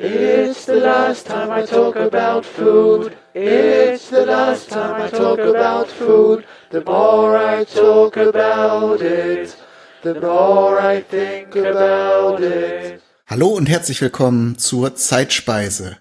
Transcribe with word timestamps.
It's 0.00 0.64
the 0.66 0.76
last 0.76 1.26
time 1.26 1.50
I 1.50 1.66
talk 1.66 1.96
about 1.96 2.46
food. 2.46 3.16
It's 3.34 4.10
the 4.10 4.24
last 4.24 4.70
time 4.70 5.02
I 5.02 5.08
talk 5.08 5.40
about 5.40 5.88
food. 5.88 6.44
The 6.70 6.84
more 6.86 7.36
I 7.36 7.64
talk 7.64 8.16
about 8.16 9.02
it, 9.02 9.56
the 10.04 10.14
more 10.14 10.78
I 10.80 11.02
think 11.02 11.56
about 11.56 12.40
it. 12.40 13.02
Hallo 13.26 13.48
und 13.48 13.68
herzlich 13.68 14.00
willkommen 14.00 14.56
zur 14.56 14.94
Zeitspeise. 14.94 15.96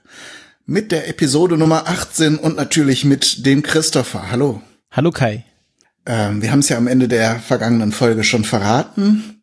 Mit 0.67 0.91
der 0.91 1.07
Episode 1.07 1.57
Nummer 1.57 1.87
18 1.87 2.37
und 2.37 2.55
natürlich 2.55 3.03
mit 3.03 3.47
dem 3.47 3.63
Christopher. 3.63 4.29
Hallo. 4.29 4.61
Hallo 4.91 5.09
Kai. 5.09 5.43
Ähm, 6.05 6.43
wir 6.43 6.51
haben 6.51 6.59
es 6.59 6.69
ja 6.69 6.77
am 6.77 6.85
Ende 6.85 7.07
der 7.07 7.39
vergangenen 7.39 7.91
Folge 7.91 8.23
schon 8.23 8.43
verraten. 8.43 9.41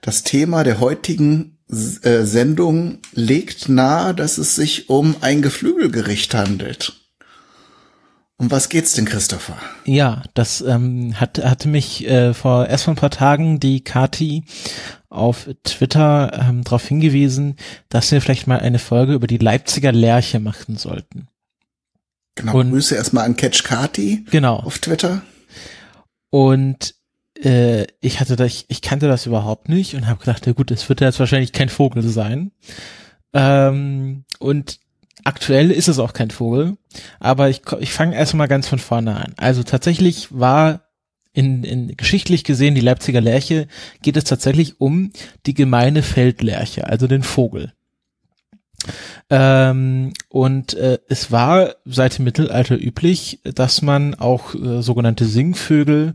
Das 0.00 0.22
Thema 0.22 0.62
der 0.62 0.78
heutigen 0.78 1.55
äh, 1.68 2.24
Sendung 2.24 2.98
legt 3.12 3.68
nahe, 3.68 4.14
dass 4.14 4.38
es 4.38 4.54
sich 4.54 4.88
um 4.88 5.16
ein 5.20 5.42
Geflügelgericht 5.42 6.34
handelt. 6.34 6.92
Um 8.38 8.50
was 8.50 8.68
geht's 8.68 8.92
denn, 8.92 9.06
Christopher? 9.06 9.56
Ja, 9.86 10.22
das 10.34 10.60
ähm, 10.60 11.18
hat, 11.18 11.42
hatte 11.42 11.68
mich 11.68 12.06
äh, 12.06 12.34
vor 12.34 12.66
erst 12.66 12.84
vor 12.84 12.92
ein 12.92 12.98
paar 12.98 13.10
Tagen 13.10 13.60
die 13.60 13.82
Kati 13.82 14.44
auf 15.08 15.48
Twitter 15.64 16.46
ähm, 16.46 16.62
darauf 16.62 16.86
hingewiesen, 16.86 17.56
dass 17.88 18.12
wir 18.12 18.20
vielleicht 18.20 18.46
mal 18.46 18.60
eine 18.60 18.78
Folge 18.78 19.14
über 19.14 19.26
die 19.26 19.38
Leipziger 19.38 19.90
Lerche 19.90 20.38
machen 20.38 20.76
sollten. 20.76 21.28
Genau, 22.34 22.58
Und, 22.58 22.70
Grüße 22.72 22.94
erstmal 22.94 23.24
an 23.24 23.36
Catch 23.36 23.64
Kati 23.64 24.26
genau. 24.30 24.56
auf 24.56 24.78
Twitter. 24.78 25.22
Und 26.28 26.95
äh, 27.42 27.86
ich 28.00 28.20
hatte 28.20 28.36
das, 28.36 28.46
ich, 28.46 28.64
ich 28.68 28.82
kannte 28.82 29.08
das 29.08 29.26
überhaupt 29.26 29.68
nicht 29.68 29.94
und 29.94 30.06
habe 30.06 30.20
gedacht, 30.20 30.46
ja 30.46 30.52
gut, 30.52 30.70
es 30.70 30.88
wird 30.88 31.00
jetzt 31.00 31.20
wahrscheinlich 31.20 31.52
kein 31.52 31.68
Vogel 31.68 32.02
sein. 32.02 32.52
Ähm, 33.32 34.24
und 34.38 34.78
aktuell 35.24 35.70
ist 35.70 35.88
es 35.88 35.98
auch 35.98 36.12
kein 36.12 36.30
Vogel, 36.30 36.76
aber 37.20 37.50
ich, 37.50 37.62
ich 37.80 37.92
fange 37.92 38.16
erstmal 38.16 38.48
ganz 38.48 38.68
von 38.68 38.78
vorne 38.78 39.16
an. 39.16 39.34
Also 39.36 39.62
tatsächlich 39.62 40.28
war 40.30 40.82
in, 41.32 41.64
in 41.64 41.96
geschichtlich 41.96 42.44
gesehen 42.44 42.74
die 42.74 42.80
Leipziger 42.80 43.20
Lerche 43.20 43.68
geht 44.00 44.16
es 44.16 44.24
tatsächlich 44.24 44.80
um 44.80 45.12
die 45.44 45.54
gemeine 45.54 46.02
Feldlerche, 46.02 46.86
also 46.86 47.06
den 47.06 47.22
Vogel. 47.22 47.72
Ähm, 49.28 50.12
und 50.28 50.74
äh, 50.74 50.98
es 51.08 51.32
war 51.32 51.74
seit 51.84 52.18
dem 52.18 52.24
Mittelalter 52.24 52.80
üblich, 52.80 53.40
dass 53.42 53.82
man 53.82 54.14
auch 54.14 54.54
äh, 54.54 54.82
sogenannte 54.82 55.24
Singvögel 55.26 56.14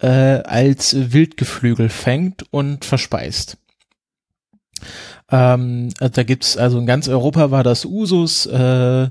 äh, 0.00 0.08
als 0.08 1.12
Wildgeflügel 1.12 1.88
fängt 1.88 2.44
und 2.52 2.84
verspeist. 2.84 3.58
Ähm, 5.30 5.90
also 6.00 6.12
da 6.12 6.22
gibt's 6.22 6.56
also 6.56 6.78
in 6.78 6.86
ganz 6.86 7.08
Europa 7.08 7.50
war 7.50 7.64
das 7.64 7.84
Usus, 7.84 8.46
äh, 8.46 9.10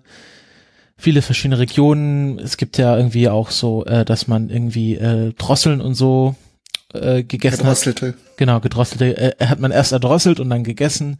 viele 0.97 1.21
verschiedene 1.21 1.59
Regionen. 1.59 2.39
Es 2.39 2.57
gibt 2.57 2.77
ja 2.77 2.97
irgendwie 2.97 3.29
auch 3.29 3.51
so, 3.51 3.85
äh, 3.85 4.05
dass 4.05 4.27
man 4.27 4.49
irgendwie 4.49 4.95
äh, 4.95 5.33
Drosseln 5.33 5.81
und 5.81 5.93
so 5.93 6.35
äh, 6.93 7.23
gegessen 7.23 7.59
Gedrosselte. 7.59 8.07
hat. 8.07 8.15
Genau, 8.37 8.59
gedrosselte 8.59 9.17
äh, 9.17 9.45
hat 9.45 9.59
man 9.59 9.71
erst 9.71 9.91
erdrosselt 9.91 10.39
und 10.39 10.49
dann 10.49 10.63
gegessen. 10.63 11.19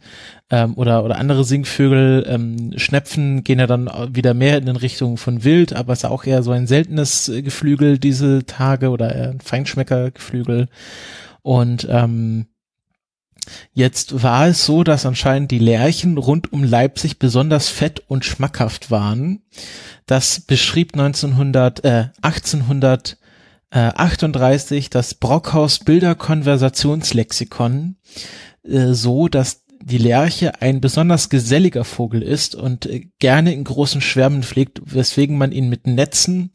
Ähm, 0.50 0.74
oder, 0.76 1.04
oder 1.04 1.18
andere 1.18 1.44
Singvögel, 1.44 2.24
ähm, 2.28 2.72
Schnepfen 2.76 3.44
gehen 3.44 3.58
ja 3.58 3.66
dann 3.66 3.90
wieder 4.14 4.34
mehr 4.34 4.58
in 4.58 4.66
den 4.66 4.76
Richtungen 4.76 5.16
von 5.16 5.44
Wild, 5.44 5.74
aber 5.74 5.92
es 5.92 6.00
ist 6.00 6.04
auch 6.06 6.24
eher 6.24 6.42
so 6.42 6.52
ein 6.52 6.66
seltenes 6.66 7.28
äh, 7.28 7.42
Geflügel 7.42 7.98
diese 7.98 8.46
Tage 8.46 8.90
oder 8.90 9.14
eher 9.14 9.30
ein 9.30 9.40
Feinschmeckergeflügel. 9.40 10.68
Und 11.42 11.86
ähm, 11.90 12.46
Jetzt 13.72 14.22
war 14.22 14.48
es 14.48 14.66
so, 14.66 14.84
dass 14.84 15.06
anscheinend 15.06 15.50
die 15.50 15.58
Lerchen 15.58 16.18
rund 16.18 16.52
um 16.52 16.64
Leipzig 16.64 17.18
besonders 17.18 17.68
fett 17.68 18.02
und 18.06 18.24
schmackhaft 18.24 18.90
waren. 18.90 19.40
Das 20.06 20.40
beschrieb 20.40 20.94
1900, 20.94 21.84
äh, 21.84 22.08
1800 22.20 23.12
äh, 23.12 23.16
38 23.76 24.90
das 24.90 25.14
Brockhaus 25.14 25.80
Bilderkonversationslexikon 25.80 27.96
äh, 28.62 28.92
so, 28.92 29.28
dass 29.28 29.64
die 29.80 29.98
Lerche 29.98 30.60
ein 30.60 30.80
besonders 30.80 31.28
geselliger 31.28 31.84
Vogel 31.84 32.22
ist 32.22 32.54
und 32.54 32.86
äh, 32.86 33.08
gerne 33.18 33.52
in 33.52 33.64
großen 33.64 34.00
Schwärmen 34.00 34.42
pflegt, 34.42 34.80
weswegen 34.84 35.38
man 35.38 35.52
ihn 35.52 35.68
mit 35.68 35.86
Netzen 35.86 36.52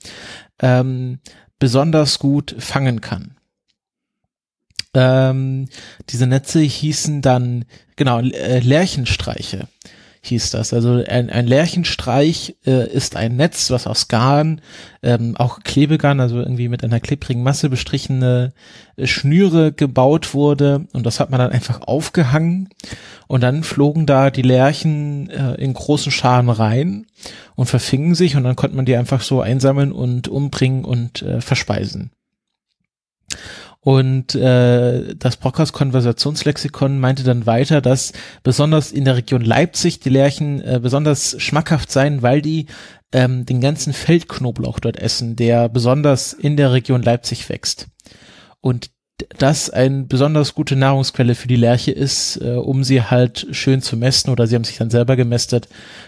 ähm, 0.60 1.20
besonders 1.60 2.20
gut 2.20 2.56
fangen 2.60 3.02
kann. 3.02 3.38
Ähm, 4.94 5.70
diese 6.10 6.28
Netze 6.28 6.60
hießen 6.60 7.22
dann, 7.22 7.66
genau, 7.96 8.20
äh, 8.20 8.60
Lerchenstreiche 8.60 9.68
hieß 10.26 10.52
das. 10.52 10.74
Also 10.74 11.04
ein, 11.06 11.30
ein 11.30 11.48
Lärchenstreich 11.48 12.56
äh, 12.66 12.90
ist 12.90 13.18
ein 13.18 13.36
Netz, 13.36 13.70
was 13.72 13.88
aus 13.88 14.08
Garn, 14.08 14.62
ähm, 15.02 15.36
auch 15.38 15.60
Klebegarn, 15.64 16.22
also 16.22 16.40
irgendwie 16.40 16.70
mit 16.70 16.82
einer 16.84 17.02
klebrigen 17.02 17.44
Masse 17.44 17.70
bestrichene 17.70 18.54
äh, 18.96 19.06
Schnüre 19.06 19.74
gebaut 19.74 20.34
wurde 20.34 20.88
und 20.94 21.06
das 21.06 21.20
hat 21.20 21.30
man 21.30 21.40
dann 21.40 21.52
einfach 21.52 21.82
aufgehangen 21.82 22.70
und 23.28 23.42
dann 23.42 23.64
flogen 23.64 24.06
da 24.06 24.30
die 24.30 24.44
Lärchen 24.44 25.30
äh, 25.30 25.56
in 25.56 25.74
großen 25.74 26.12
Scharen 26.12 26.50
rein 26.50 27.06
und 27.56 27.66
verfingen 27.66 28.16
sich 28.16 28.38
und 28.38 28.46
dann 28.46 28.56
konnte 28.56 28.78
man 28.78 28.86
die 28.86 28.96
einfach 28.96 29.22
so 29.22 29.42
einsammeln 29.42 29.92
und 29.92 30.30
umbringen 30.30 30.86
und 30.86 31.22
äh, 31.22 31.42
verspeisen. 31.42 32.12
Und 33.84 34.34
äh, 34.34 35.14
das 35.16 35.36
Brockhaus 35.36 35.74
Konversationslexikon 35.74 37.00
meinte 37.00 37.24
dann 37.24 37.46
weiter, 37.46 37.82
dass 37.82 38.14
besonders 38.42 38.94
in 38.94 39.04
der 39.04 39.18
Region 39.18 39.42
Leipzig 39.42 40.00
die 40.00 40.10
Lerchen 40.10 40.62
äh, 40.62 40.80
besonders 40.82 41.36
schmackhaft 41.42 41.92
seien, 41.92 42.22
weil 42.22 42.42
die 42.42 42.68
ähm, 43.12 43.46
den 43.46 43.60
ganzen 43.60 43.92
Feldknoblauch 43.92 44.80
dort 44.80 44.98
essen, 44.98 45.36
der 45.36 45.68
besonders 45.68 46.32
in 46.32 46.56
der 46.56 46.72
Region 46.72 47.04
Leipzig 47.04 47.50
wächst. 47.50 47.88
Und 48.62 48.90
das 49.38 49.70
eine 49.70 50.04
besonders 50.04 50.54
gute 50.54 50.76
Nahrungsquelle 50.76 51.36
für 51.36 51.48
die 51.48 51.56
Lerche 51.56 51.92
ist, 51.92 52.38
äh, 52.42 52.54
um 52.54 52.84
sie 52.84 53.02
halt 53.04 53.48
schön 53.52 53.82
zu 53.82 53.98
mästen 53.98 54.32
oder 54.32 54.48
sie 54.48 54.56
haben 54.56 54.64
sich 54.64 54.78
dann 54.78 54.90
selber 54.90 55.16
gemästet. 55.16 55.68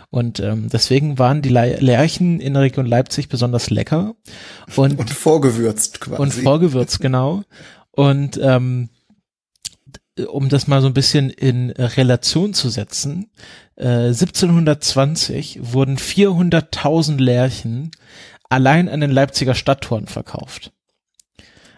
Und 0.09 0.39
ähm, 0.39 0.69
deswegen 0.71 1.19
waren 1.19 1.41
die 1.41 1.49
Le 1.49 1.77
Lerchen 1.79 2.39
in 2.39 2.53
der 2.53 2.63
Region 2.63 2.85
Leipzig 2.85 3.29
besonders 3.29 3.69
lecker. 3.69 4.15
Und, 4.75 4.99
und 4.99 5.09
vorgewürzt 5.09 5.99
quasi. 5.99 6.21
Und 6.21 6.33
vorgewürzt, 6.33 6.99
genau. 6.99 7.43
Und 7.91 8.39
ähm, 8.41 8.89
um 10.27 10.49
das 10.49 10.67
mal 10.67 10.81
so 10.81 10.87
ein 10.87 10.93
bisschen 10.93 11.29
in 11.29 11.71
Relation 11.71 12.53
zu 12.53 12.69
setzen, 12.69 13.29
äh, 13.75 14.07
1720 14.07 15.59
wurden 15.61 15.97
400.000 15.97 17.21
Lerchen 17.21 17.91
allein 18.49 18.87
an 18.87 19.01
den 19.01 19.11
Leipziger 19.11 19.55
Stadttoren 19.55 20.07
verkauft. 20.07 20.71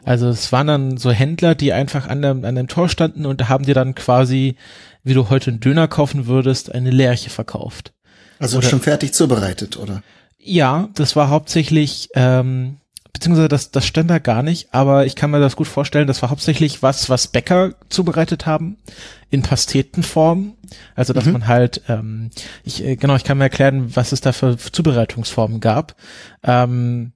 Also 0.07 0.29
es 0.29 0.53
waren 0.53 0.67
dann 0.67 0.95
so 0.95 1.11
Händler, 1.11 1.53
die 1.53 1.73
einfach 1.73 2.07
an 2.07 2.21
dem, 2.21 2.45
an 2.45 2.55
dem 2.55 2.69
Tor 2.69 2.87
standen 2.87 3.25
und 3.25 3.41
da 3.41 3.49
haben 3.49 3.65
dir 3.65 3.73
dann 3.73 3.93
quasi, 3.93 4.55
wie 5.03 5.13
du 5.13 5.29
heute 5.29 5.51
einen 5.51 5.59
Döner 5.59 5.89
kaufen 5.89 6.27
würdest, 6.27 6.73
eine 6.73 6.91
Lerche 6.91 7.29
verkauft. 7.29 7.91
Also 8.39 8.59
oder, 8.59 8.69
schon 8.69 8.79
fertig 8.79 9.13
zubereitet, 9.13 9.75
oder? 9.75 10.03
Ja, 10.39 10.87
das 10.95 11.17
war 11.17 11.29
hauptsächlich, 11.29 12.07
ähm, 12.15 12.77
beziehungsweise 13.11 13.49
das, 13.49 13.71
das 13.71 13.85
stand 13.85 14.09
da 14.09 14.19
gar 14.19 14.43
nicht, 14.43 14.73
aber 14.73 15.05
ich 15.05 15.17
kann 15.17 15.29
mir 15.29 15.41
das 15.41 15.57
gut 15.57 15.67
vorstellen, 15.67 16.07
das 16.07 16.21
war 16.21 16.29
hauptsächlich 16.29 16.81
was, 16.81 17.09
was 17.09 17.27
Bäcker 17.27 17.73
zubereitet 17.89 18.45
haben, 18.45 18.77
in 19.29 19.41
Pastetenform. 19.41 20.55
Also 20.95 21.11
dass 21.11 21.25
mhm. 21.25 21.33
man 21.33 21.47
halt, 21.47 21.81
ähm, 21.89 22.29
ich, 22.63 22.81
äh, 22.81 22.95
genau, 22.95 23.17
ich 23.17 23.25
kann 23.25 23.39
mir 23.39 23.43
erklären, 23.43 23.93
was 23.93 24.13
es 24.13 24.21
da 24.21 24.31
für 24.31 24.55
Zubereitungsformen 24.55 25.59
gab. 25.59 25.97
Ähm, 26.43 27.11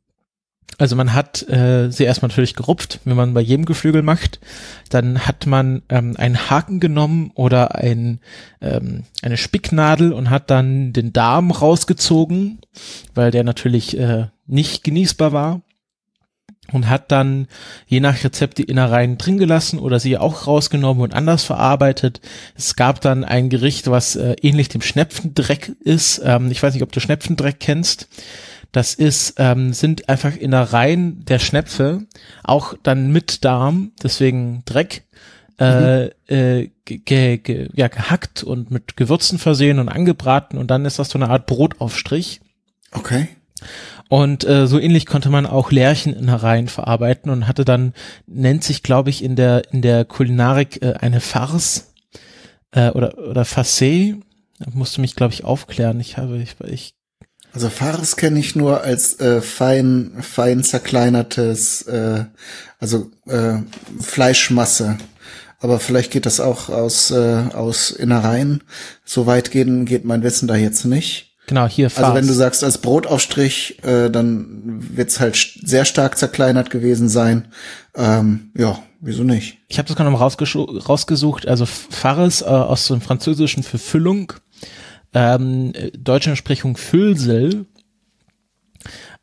also 0.82 0.96
man 0.96 1.14
hat 1.14 1.48
äh, 1.48 1.92
sie 1.92 2.06
erstmal 2.06 2.30
natürlich 2.30 2.56
gerupft, 2.56 3.02
wie 3.06 3.14
man 3.14 3.36
bei 3.36 3.42
jedem 3.42 3.66
Geflügel 3.66 4.02
macht. 4.02 4.40
Dann 4.90 5.28
hat 5.28 5.46
man 5.46 5.84
ähm, 5.90 6.16
einen 6.18 6.50
Haken 6.50 6.80
genommen 6.80 7.32
oder 7.36 7.76
ein, 7.76 8.20
ähm, 8.62 9.04
eine 9.22 9.38
Spicknadel 9.38 10.12
und 10.12 10.32
hat 10.32 10.50
dann 10.50 10.92
den 10.92 11.14
Darm 11.14 11.52
rausgezogen, 11.52 12.62
weil 13.14 13.32
der 13.32 13.44
natürlich 13.44 13.96
äh, 13.98 14.30
nicht 14.48 14.84
genießbar 14.84 15.34
war. 15.34 15.62
Und 16.72 16.90
hat 16.90 17.12
dann 17.12 17.48
je 17.86 18.00
nach 18.00 18.24
Rezept 18.24 18.58
die 18.58 18.64
Innereien 18.64 19.18
drin 19.18 19.38
gelassen 19.38 19.78
oder 19.78 20.00
sie 20.00 20.18
auch 20.18 20.48
rausgenommen 20.48 21.04
und 21.04 21.14
anders 21.14 21.44
verarbeitet. 21.44 22.22
Es 22.56 22.78
gab 22.78 23.02
dann 23.02 23.26
ein 23.26 23.50
Gericht, 23.50 23.92
was 23.92 24.16
äh, 24.16 24.36
ähnlich 24.42 24.70
dem 24.70 24.82
Schnepfendreck 24.82 25.74
ist. 25.82 26.22
Ähm, 26.24 26.50
ich 26.50 26.64
weiß 26.64 26.74
nicht, 26.74 26.84
ob 26.84 26.92
du 26.94 27.02
Schnepfendreck 27.02 27.60
kennst 27.60 28.08
das 28.72 28.94
ist, 28.94 29.36
ähm, 29.38 29.74
sind 29.74 30.08
einfach 30.10 30.36
Innereien 30.36 31.26
der 31.26 31.40
Schnäpfe, 31.40 32.06
auch 32.44 32.74
dann 32.84 33.12
mit 33.12 33.44
Darm, 33.44 33.92
deswegen 34.02 34.64
Dreck, 34.66 35.04
äh, 35.60 36.06
mhm. 36.06 36.12
äh, 36.28 36.72
ge, 36.86 37.38
ge, 37.38 37.70
ja, 37.74 37.88
gehackt 37.88 38.44
und 38.44 38.72
mit 38.72 38.96
Gewürzen 38.98 39.40
versehen 39.40 39.80
und 39.80 39.90
angebraten 39.90 40.58
und 40.58 40.72
dann 40.72 40.86
ist 40.86 41.00
das 41.00 41.10
so 41.10 41.20
eine 41.20 41.30
Art 41.30 41.46
Brotaufstrich. 41.46 42.42
Okay. 42.92 43.28
Und 44.10 44.44
äh, 44.44 44.68
so 44.68 44.80
ähnlich 44.80 45.06
konnte 45.06 45.30
man 45.30 45.46
auch 45.46 45.72
Lärcheninnereien 45.72 46.68
verarbeiten 46.68 47.32
und 47.32 47.48
hatte 47.48 47.64
dann, 47.64 47.94
nennt 48.28 48.64
sich, 48.64 48.84
glaube 48.84 49.10
ich, 49.10 49.24
in 49.24 49.36
der, 49.36 49.72
in 49.72 49.82
der 49.82 50.04
Kulinarik 50.04 50.82
äh, 50.82 50.96
eine 51.00 51.22
Farce 51.22 51.94
äh, 52.72 52.90
oder, 52.90 53.18
oder 53.18 53.44
Facé, 53.44 54.22
Da 54.60 54.66
musst 54.74 54.98
du 54.98 55.02
mich, 55.02 55.16
glaube 55.16 55.34
ich, 55.34 55.44
aufklären. 55.44 56.00
Ich 56.00 56.18
habe, 56.18 56.40
ich, 56.40 56.56
ich 56.68 56.96
Also 57.54 57.70
Fares 57.70 58.16
kenne 58.16 58.40
ich 58.40 58.56
nur 58.56 58.82
als 58.82 59.20
äh, 59.20 59.42
fein, 59.42 60.14
fein 60.22 60.64
zerkleinertes, 60.64 61.82
äh, 61.84 62.26
also 62.80 63.12
äh, 63.28 63.58
Fleischmasse. 64.00 64.98
Aber 65.60 65.80
vielleicht 65.80 66.12
geht 66.12 66.26
das 66.26 66.40
auch 66.40 66.70
aus, 66.70 67.12
äh, 67.12 67.44
aus 67.54 67.92
Innereien. 67.92 68.64
So 69.06 69.28
weit 69.28 69.52
gehen, 69.52 69.86
geht 69.86 70.06
mein 70.06 70.24
Wissen 70.24 70.48
da 70.48 70.56
jetzt 70.56 70.86
nicht. 70.86 71.36
genau 71.46 71.68
hier 71.68 71.92
Also 71.94 72.16
wenn 72.16 72.26
du 72.26 72.34
sagst 72.34 72.64
als 72.64 72.80
Brotaufstrich, 72.80 73.84
äh, 73.84 74.10
dann 74.10 74.48
wird's 74.96 75.20
halt 75.20 75.36
sehr 75.36 75.86
stark 75.86 76.18
zerkleinert 76.18 76.70
gewesen 76.70 77.10
sein. 77.10 77.50
Ähm, 77.96 78.52
ja, 78.58 78.80
wieso 79.02 79.24
nicht? 79.24 79.58
Ich 79.68 79.78
habe 79.78 79.88
das 79.88 79.98
gerade 79.98 80.10
noch 80.10 80.18
mal 80.18 80.26
rausgesucht. 80.26 81.48
Also 81.48 81.66
Farres 81.66 82.42
äh, 82.42 82.46
aus 82.46 82.88
dem 82.88 83.02
Französischen 83.02 83.62
für 83.62 83.78
Füllung, 83.78 84.34
ähm, 85.14 85.74
äh, 85.74 85.92
deutsche 85.92 86.30
Entsprechung 86.30 86.78
Füllsel. 86.78 87.66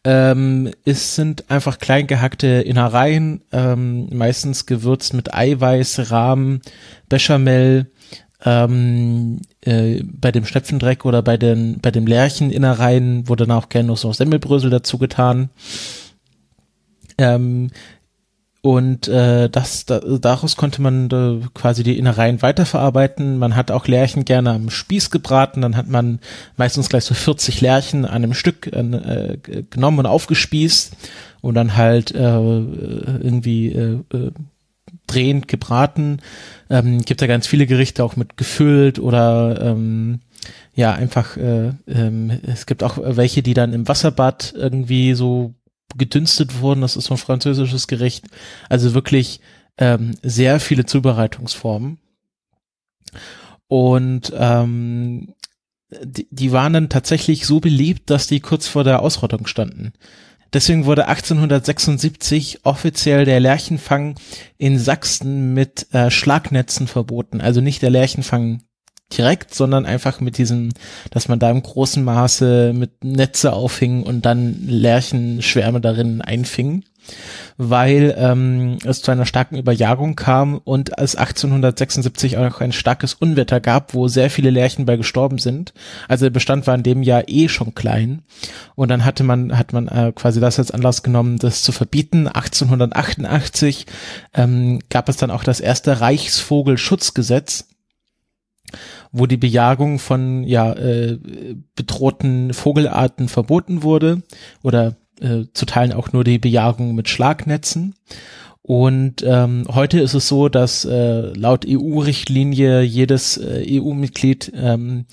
Ähm, 0.04 0.70
es 0.84 1.16
sind 1.16 1.50
einfach 1.50 1.78
klein 1.78 2.06
gehackte 2.06 2.46
Innereien, 2.46 3.42
ähm, 3.52 4.08
meistens 4.10 4.66
gewürzt 4.66 5.12
mit 5.12 5.34
Eiweiß, 5.34 6.10
Rahm, 6.10 6.60
Bechamel, 7.08 7.90
ähm, 8.44 9.40
äh, 9.62 10.02
bei 10.04 10.30
dem 10.30 10.44
Schnepfendreck 10.44 11.04
oder 11.04 11.22
bei 11.22 11.36
den 11.36 11.80
bei 11.80 11.90
dem 11.90 12.06
Lärcheninnereien 12.06 13.28
wurde 13.28 13.46
dann 13.46 13.56
auch 13.56 13.68
gerne 13.68 13.88
noch 13.88 13.96
so 13.96 14.12
Semmelbrösel 14.12 14.70
dazu 14.70 14.98
getan. 14.98 15.50
Ähm, 17.18 17.70
und 18.60 19.06
äh, 19.06 19.48
das, 19.48 19.86
da, 19.86 20.00
daraus 20.00 20.56
konnte 20.56 20.82
man 20.82 21.08
äh, 21.10 21.46
quasi 21.54 21.84
die 21.84 21.96
Innereien 21.96 22.42
weiterverarbeiten. 22.42 23.38
Man 23.38 23.54
hat 23.54 23.70
auch 23.70 23.86
Lärchen 23.86 24.24
gerne 24.24 24.50
am 24.50 24.68
Spieß 24.68 25.10
gebraten. 25.10 25.60
Dann 25.60 25.76
hat 25.76 25.88
man 25.88 26.18
meistens 26.56 26.88
gleich 26.88 27.04
so 27.04 27.14
40 27.14 27.60
Lärchen 27.60 28.04
an 28.04 28.16
einem 28.16 28.34
Stück 28.34 28.66
äh, 28.66 29.38
genommen 29.70 30.00
und 30.00 30.06
aufgespießt 30.06 30.96
und 31.40 31.54
dann 31.54 31.76
halt 31.76 32.12
äh, 32.12 32.18
irgendwie 32.18 33.68
äh, 33.68 34.00
äh, 34.12 34.32
drehend 35.06 35.46
gebraten. 35.46 36.18
Ähm, 36.68 37.02
gibt 37.02 37.22
da 37.22 37.28
ganz 37.28 37.46
viele 37.46 37.66
Gerichte 37.66 38.02
auch 38.02 38.16
mit 38.16 38.36
gefüllt 38.36 38.98
oder 38.98 39.60
ähm, 39.62 40.20
ja 40.74 40.92
einfach. 40.94 41.36
Äh, 41.36 41.74
ähm, 41.86 42.40
es 42.42 42.66
gibt 42.66 42.82
auch 42.82 42.98
welche, 43.00 43.42
die 43.42 43.54
dann 43.54 43.72
im 43.72 43.86
Wasserbad 43.86 44.52
irgendwie 44.56 45.14
so 45.14 45.54
gedünstet 45.96 46.60
wurden. 46.60 46.80
Das 46.80 46.96
ist 46.96 47.06
so 47.06 47.14
ein 47.14 47.18
französisches 47.18 47.86
Gericht. 47.86 48.26
Also 48.68 48.94
wirklich 48.94 49.40
ähm, 49.78 50.16
sehr 50.22 50.60
viele 50.60 50.86
Zubereitungsformen. 50.86 51.98
Und 53.68 54.32
ähm, 54.36 55.34
die, 56.02 56.28
die 56.30 56.52
waren 56.52 56.72
dann 56.72 56.88
tatsächlich 56.88 57.46
so 57.46 57.60
beliebt, 57.60 58.10
dass 58.10 58.26
die 58.26 58.40
kurz 58.40 58.66
vor 58.66 58.84
der 58.84 59.00
Ausrottung 59.00 59.46
standen. 59.46 59.92
Deswegen 60.52 60.86
wurde 60.86 61.08
1876 61.08 62.60
offiziell 62.64 63.26
der 63.26 63.38
Lerchenfang 63.38 64.14
in 64.56 64.78
Sachsen 64.78 65.52
mit 65.52 65.92
äh, 65.92 66.10
Schlagnetzen 66.10 66.86
verboten. 66.86 67.40
Also 67.40 67.60
nicht 67.60 67.82
der 67.82 67.90
Lerchenfang 67.90 68.62
direkt, 69.16 69.54
sondern 69.54 69.86
einfach 69.86 70.20
mit 70.20 70.38
diesem, 70.38 70.70
dass 71.10 71.28
man 71.28 71.38
da 71.38 71.50
im 71.50 71.62
großen 71.62 72.04
Maße 72.04 72.72
mit 72.74 73.04
Netze 73.04 73.52
aufhing 73.52 74.02
und 74.02 74.26
dann 74.26 74.66
Lerchenschwärme 74.66 75.80
darin 75.80 76.20
einfing, 76.20 76.84
weil 77.56 78.14
ähm, 78.18 78.76
es 78.84 79.00
zu 79.00 79.10
einer 79.10 79.24
starken 79.24 79.56
Überjagung 79.56 80.14
kam 80.14 80.58
und 80.58 80.98
es 80.98 81.16
1876 81.16 82.36
auch 82.36 82.60
ein 82.60 82.72
starkes 82.72 83.14
Unwetter 83.14 83.60
gab, 83.60 83.94
wo 83.94 84.08
sehr 84.08 84.28
viele 84.28 84.50
Lerchen 84.50 84.84
bei 84.84 84.98
gestorben 84.98 85.38
sind. 85.38 85.72
Also 86.06 86.26
der 86.26 86.30
Bestand 86.30 86.66
war 86.66 86.74
in 86.74 86.82
dem 86.82 87.02
Jahr 87.02 87.24
eh 87.28 87.48
schon 87.48 87.74
klein 87.74 88.22
und 88.74 88.90
dann 88.90 89.06
hatte 89.06 89.24
man 89.24 89.56
hat 89.56 89.72
man 89.72 89.88
äh, 89.88 90.12
quasi 90.14 90.38
das 90.38 90.58
als 90.58 90.70
Anlass 90.70 91.02
genommen, 91.02 91.38
das 91.38 91.62
zu 91.62 91.72
verbieten. 91.72 92.28
1888 92.28 93.86
ähm, 94.34 94.80
gab 94.90 95.08
es 95.08 95.16
dann 95.16 95.30
auch 95.30 95.44
das 95.44 95.60
erste 95.60 96.02
Reichsvogelschutzgesetz 96.02 97.64
wo 99.12 99.26
die 99.26 99.36
Bejagung 99.36 99.98
von 99.98 100.44
ja 100.44 100.72
äh, 100.72 101.18
bedrohten 101.74 102.52
Vogelarten 102.54 103.28
verboten 103.28 103.82
wurde 103.82 104.22
oder 104.62 104.96
äh, 105.20 105.44
zu 105.52 105.66
Teilen 105.66 105.92
auch 105.92 106.12
nur 106.12 106.24
die 106.24 106.38
Bejagung 106.38 106.94
mit 106.94 107.08
Schlagnetzen. 107.08 107.94
Und 108.62 109.24
ähm, 109.26 109.64
heute 109.72 109.98
ist 109.98 110.12
es 110.12 110.28
so, 110.28 110.50
dass 110.50 110.84
äh, 110.84 111.32
laut 111.32 111.64
EU-Richtlinie 111.66 112.82
jedes 112.82 113.38
äh, 113.38 113.64
EU-Mitglied 113.66 114.52
ähm, 114.54 115.06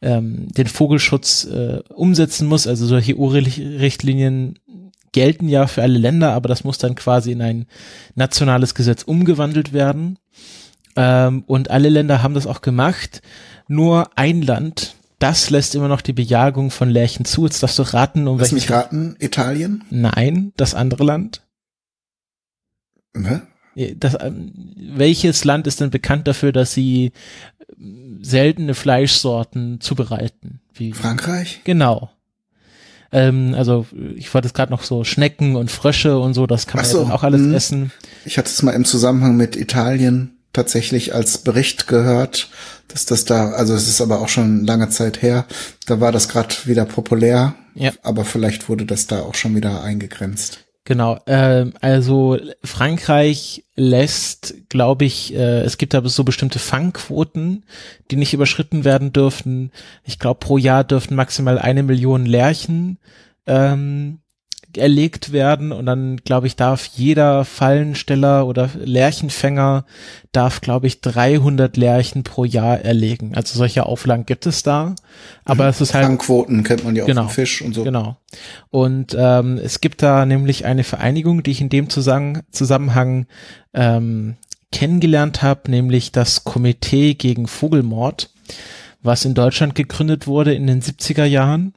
ähm, 0.00 0.46
den 0.52 0.68
Vogelschutz 0.68 1.44
äh, 1.44 1.80
umsetzen 1.92 2.46
muss. 2.46 2.68
Also 2.68 2.86
solche 2.86 3.18
EU-Richtlinien 3.18 4.60
gelten 5.12 5.48
ja 5.48 5.66
für 5.66 5.82
alle 5.82 5.98
Länder, 5.98 6.32
aber 6.34 6.48
das 6.48 6.62
muss 6.62 6.78
dann 6.78 6.94
quasi 6.94 7.32
in 7.32 7.42
ein 7.42 7.66
nationales 8.14 8.74
Gesetz 8.74 9.02
umgewandelt 9.02 9.72
werden. 9.72 10.18
Ähm, 10.96 11.44
und 11.46 11.70
alle 11.70 11.88
Länder 11.88 12.22
haben 12.22 12.34
das 12.34 12.46
auch 12.46 12.62
gemacht. 12.62 13.22
Nur 13.68 14.10
ein 14.16 14.42
Land, 14.42 14.96
das 15.20 15.50
lässt 15.50 15.74
immer 15.74 15.88
noch 15.88 16.00
die 16.00 16.12
Bejagung 16.12 16.70
von 16.70 16.90
Lärchen 16.90 17.24
zu. 17.24 17.44
Jetzt 17.44 17.62
darfst 17.62 17.78
du 17.78 17.82
raten, 17.82 18.26
um 18.26 18.38
Lass 18.38 18.52
welches. 18.52 18.68
mich 18.68 18.76
raten, 18.76 19.16
Italien? 19.18 19.84
Nein, 19.90 20.52
das 20.56 20.74
andere 20.74 21.04
Land. 21.04 21.42
Hä? 23.14 23.40
Das, 23.96 24.16
ähm, 24.20 24.52
welches 24.76 25.44
Land 25.44 25.66
ist 25.66 25.80
denn 25.80 25.90
bekannt 25.90 26.26
dafür, 26.26 26.52
dass 26.52 26.72
sie 26.72 27.12
ähm, 27.78 28.18
seltene 28.22 28.74
Fleischsorten 28.74 29.80
zubereiten? 29.80 30.60
Wie, 30.74 30.92
Frankreich? 30.92 31.60
genau. 31.64 32.10
Ähm, 33.12 33.54
also 33.54 33.86
ich 34.16 34.32
wollte 34.32 34.48
es 34.48 34.54
gerade 34.54 34.72
noch 34.72 34.82
so 34.82 35.04
Schnecken 35.04 35.56
und 35.56 35.70
Frösche 35.70 36.18
und 36.18 36.34
so, 36.34 36.46
das 36.46 36.66
kann 36.66 36.78
man 36.78 36.86
ja 36.86 36.92
so, 36.92 37.02
dann 37.02 37.12
auch 37.12 37.24
alles 37.24 37.40
hm. 37.40 37.54
essen. 37.54 37.92
Ich 38.24 38.38
hatte 38.38 38.48
es 38.48 38.62
mal 38.62 38.72
im 38.72 38.84
Zusammenhang 38.84 39.36
mit 39.36 39.56
Italien 39.56 40.39
tatsächlich 40.52 41.14
als 41.14 41.38
Bericht 41.38 41.86
gehört, 41.86 42.50
dass 42.88 43.06
das 43.06 43.24
da, 43.24 43.50
also 43.50 43.74
es 43.74 43.88
ist 43.88 44.00
aber 44.00 44.20
auch 44.20 44.28
schon 44.28 44.66
lange 44.66 44.88
Zeit 44.88 45.22
her, 45.22 45.46
da 45.86 46.00
war 46.00 46.12
das 46.12 46.28
gerade 46.28 46.54
wieder 46.64 46.84
populär, 46.84 47.54
Ja. 47.74 47.92
aber 48.02 48.24
vielleicht 48.24 48.68
wurde 48.68 48.84
das 48.84 49.06
da 49.06 49.20
auch 49.22 49.34
schon 49.34 49.54
wieder 49.54 49.82
eingegrenzt. 49.82 50.64
Genau, 50.84 51.20
ähm, 51.26 51.74
also 51.80 52.38
Frankreich 52.64 53.64
lässt, 53.76 54.54
glaube 54.70 55.04
ich, 55.04 55.32
äh, 55.34 55.60
es 55.60 55.78
gibt 55.78 55.94
aber 55.94 56.08
so 56.08 56.24
bestimmte 56.24 56.58
Fangquoten, 56.58 57.64
die 58.10 58.16
nicht 58.16 58.32
überschritten 58.34 58.84
werden 58.84 59.12
dürfen. 59.12 59.70
Ich 60.04 60.18
glaube, 60.18 60.40
pro 60.40 60.58
Jahr 60.58 60.82
dürften 60.82 61.14
maximal 61.14 61.58
eine 61.58 61.82
Million 61.82 62.26
Lerchen 62.26 62.98
ähm, 63.46 64.18
erlegt 64.76 65.32
werden 65.32 65.72
und 65.72 65.86
dann, 65.86 66.16
glaube 66.18 66.46
ich, 66.46 66.56
darf 66.56 66.86
jeder 66.86 67.44
Fallensteller 67.44 68.46
oder 68.46 68.70
Lerchenfänger 68.78 69.84
darf, 70.32 70.60
glaube 70.60 70.86
ich, 70.86 71.00
300 71.00 71.76
Lerchen 71.76 72.22
pro 72.22 72.44
Jahr 72.44 72.80
erlegen. 72.80 73.34
Also 73.34 73.58
solche 73.58 73.86
Auflagen 73.86 74.26
gibt 74.26 74.46
es 74.46 74.62
da, 74.62 74.94
aber 75.44 75.68
es 75.68 75.80
ist 75.80 75.94
halt 75.94 76.06
Fangquoten 76.06 76.62
kennt 76.64 76.84
man 76.84 76.94
ja 76.96 77.02
auch 77.02 77.06
Genau. 77.06 77.22
vom 77.22 77.30
Fisch 77.30 77.62
und 77.62 77.74
so. 77.74 77.84
Genau. 77.84 78.16
Und 78.70 79.16
ähm, 79.18 79.58
es 79.58 79.80
gibt 79.80 80.02
da 80.02 80.26
nämlich 80.26 80.64
eine 80.64 80.84
Vereinigung, 80.84 81.42
die 81.42 81.50
ich 81.50 81.60
in 81.60 81.68
dem 81.68 81.90
Zusammen 81.90 82.42
Zusammenhang 82.50 83.26
ähm, 83.74 84.36
kennengelernt 84.72 85.42
habe, 85.42 85.70
nämlich 85.70 86.12
das 86.12 86.44
Komitee 86.44 87.14
gegen 87.14 87.46
Vogelmord, 87.48 88.30
was 89.02 89.24
in 89.24 89.34
Deutschland 89.34 89.74
gegründet 89.74 90.26
wurde 90.26 90.54
in 90.54 90.66
den 90.66 90.80
70er 90.80 91.24
Jahren 91.24 91.74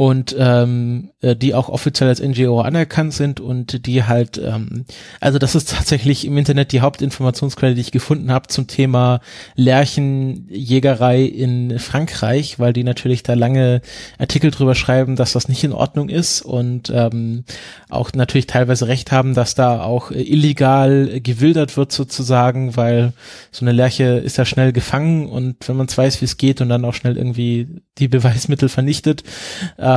und 0.00 0.34
ähm, 0.38 1.10
äh, 1.20 1.36
die 1.36 1.52
auch 1.52 1.68
offiziell 1.68 2.08
als 2.08 2.22
NGO 2.22 2.62
anerkannt 2.62 3.12
sind 3.12 3.38
und 3.38 3.84
die 3.84 4.04
halt, 4.04 4.38
ähm, 4.42 4.86
also 5.20 5.38
das 5.38 5.54
ist 5.54 5.74
tatsächlich 5.76 6.24
im 6.24 6.38
Internet 6.38 6.72
die 6.72 6.80
Hauptinformationsquelle, 6.80 7.74
die 7.74 7.82
ich 7.82 7.92
gefunden 7.92 8.32
habe 8.32 8.48
zum 8.48 8.66
Thema 8.66 9.20
Lerchenjägerei 9.56 11.24
in 11.24 11.78
Frankreich, 11.78 12.58
weil 12.58 12.72
die 12.72 12.82
natürlich 12.82 13.24
da 13.24 13.34
lange 13.34 13.82
Artikel 14.16 14.50
drüber 14.50 14.74
schreiben, 14.74 15.16
dass 15.16 15.34
das 15.34 15.50
nicht 15.50 15.64
in 15.64 15.74
Ordnung 15.74 16.08
ist 16.08 16.40
und 16.40 16.88
ähm, 16.88 17.44
auch 17.90 18.10
natürlich 18.14 18.46
teilweise 18.46 18.88
recht 18.88 19.12
haben, 19.12 19.34
dass 19.34 19.54
da 19.54 19.82
auch 19.82 20.12
äh, 20.12 20.22
illegal 20.22 21.10
äh, 21.12 21.20
gewildert 21.20 21.76
wird 21.76 21.92
sozusagen, 21.92 22.74
weil 22.74 23.12
so 23.50 23.66
eine 23.66 23.72
Lerche 23.72 24.04
ist 24.04 24.38
ja 24.38 24.46
schnell 24.46 24.72
gefangen 24.72 25.28
und 25.28 25.68
wenn 25.68 25.76
man 25.76 25.88
es 25.88 25.98
weiß, 25.98 26.22
wie 26.22 26.24
es 26.24 26.38
geht 26.38 26.62
und 26.62 26.70
dann 26.70 26.86
auch 26.86 26.94
schnell 26.94 27.18
irgendwie 27.18 27.68
die 27.98 28.08
Beweismittel 28.08 28.70
vernichtet, 28.70 29.24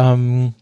ähm, 0.01 0.53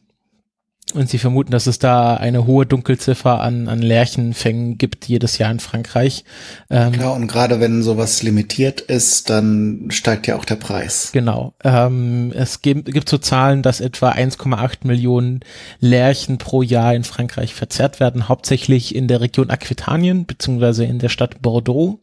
und 0.93 1.09
sie 1.09 1.19
vermuten, 1.19 1.51
dass 1.51 1.67
es 1.67 1.79
da 1.79 2.15
eine 2.15 2.45
hohe 2.45 2.65
Dunkelziffer 2.65 3.39
an, 3.39 3.67
an 3.69 3.81
Lerchenfängen 3.81 4.77
gibt 4.77 5.05
jedes 5.05 5.37
Jahr 5.37 5.51
in 5.51 5.59
Frankreich. 5.59 6.25
Ähm, 6.69 6.91
Klar, 6.91 7.13
und 7.13 7.27
gerade 7.27 7.59
wenn 7.59 7.81
sowas 7.81 8.23
limitiert 8.23 8.81
ist, 8.81 9.29
dann 9.29 9.85
steigt 9.89 10.27
ja 10.27 10.35
auch 10.35 10.45
der 10.45 10.55
Preis. 10.55 11.11
Genau. 11.13 11.53
Ähm, 11.63 12.33
es 12.35 12.61
gibt, 12.61 12.91
gibt 12.91 13.07
so 13.07 13.17
Zahlen, 13.17 13.61
dass 13.61 13.79
etwa 13.79 14.11
1,8 14.11 14.79
Millionen 14.83 15.41
Lerchen 15.79 16.37
pro 16.37 16.61
Jahr 16.61 16.93
in 16.93 17.03
Frankreich 17.03 17.53
verzehrt 17.53 17.99
werden, 17.99 18.27
hauptsächlich 18.27 18.93
in 18.93 19.07
der 19.07 19.21
Region 19.21 19.49
Aquitanien 19.49 20.25
beziehungsweise 20.25 20.85
in 20.85 20.99
der 20.99 21.09
Stadt 21.09 21.41
Bordeaux. 21.41 21.99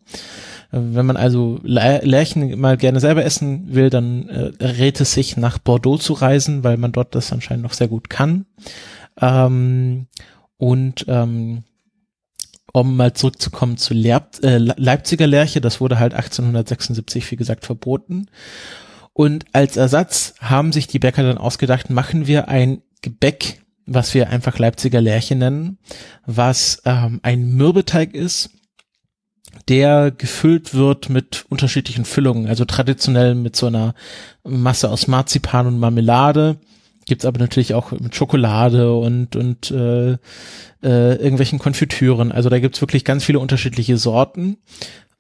Wenn 0.71 1.07
man 1.07 1.17
also 1.17 1.61
Lärchen 1.63 2.59
mal 2.61 2.77
gerne 2.77 3.01
selber 3.01 3.25
essen 3.25 3.75
will, 3.75 3.89
dann 3.89 4.29
äh, 4.29 4.65
rät 4.65 5.01
es 5.01 5.13
sich 5.15 5.37
nach 5.37 5.59
Bordeaux 5.59 5.99
zu 5.99 6.13
reisen, 6.13 6.63
weil 6.63 6.77
man 6.77 6.93
dort 6.93 7.15
das 7.15 7.33
anscheinend 7.33 7.63
noch 7.63 7.73
sehr 7.73 7.89
gut 7.89 8.11
kann. 8.11 8.45
Ähm, 9.21 10.07
und 10.59 11.07
ähm, 11.09 11.65
um 12.73 12.97
mal 12.97 13.15
zurückzukommen 13.15 13.79
zu 13.79 13.95
Leib 13.95 14.43
äh, 14.43 14.59
Leipziger 14.59 15.27
Lerche, 15.27 15.61
das 15.61 15.81
wurde 15.81 15.99
halt 15.99 16.13
1876, 16.13 17.31
wie 17.31 17.37
gesagt, 17.37 17.65
verboten. 17.65 18.27
Und 19.15 19.47
als 19.53 19.77
Ersatz 19.77 20.35
haben 20.39 20.73
sich 20.73 20.87
die 20.87 20.99
Bäcker 20.99 21.23
dann 21.23 21.39
ausgedacht, 21.39 21.91
machen 21.91 22.27
wir 22.27 22.49
ein 22.49 22.83
Gebäck, 23.01 23.63
was 23.87 24.13
wir 24.13 24.29
einfach 24.29 24.59
Leipziger 24.59 25.01
Lerche 25.01 25.35
nennen, 25.35 25.79
was 26.27 26.83
ähm, 26.85 27.21
ein 27.23 27.53
Mürbeteig 27.55 28.15
ist, 28.15 28.51
der 29.69 30.11
gefüllt 30.11 30.75
wird 30.75 31.09
mit 31.11 31.45
unterschiedlichen 31.49 32.05
Füllungen, 32.05 32.47
also 32.47 32.65
traditionell 32.65 33.35
mit 33.35 33.57
so 33.57 33.67
einer 33.67 33.95
Masse 34.45 34.91
aus 34.91 35.07
Marzipan 35.07 35.67
und 35.67 35.79
Marmelade, 35.79 36.59
gibt's 37.07 37.25
aber 37.25 37.39
natürlich 37.39 37.75
auch 37.75 37.91
mit 37.93 38.15
Schokolade 38.15 38.95
und 38.95 39.37
und 39.37 39.71
äh, 39.71 40.13
äh, 40.13 41.15
irgendwelchen 41.17 41.59
Konfitüren. 41.59 42.33
Also 42.33 42.49
da 42.49 42.59
gibt's 42.61 42.81
wirklich 42.81 43.05
ganz 43.05 43.25
viele 43.25 43.41
unterschiedliche 43.41 43.97
Sorten. 43.97 44.59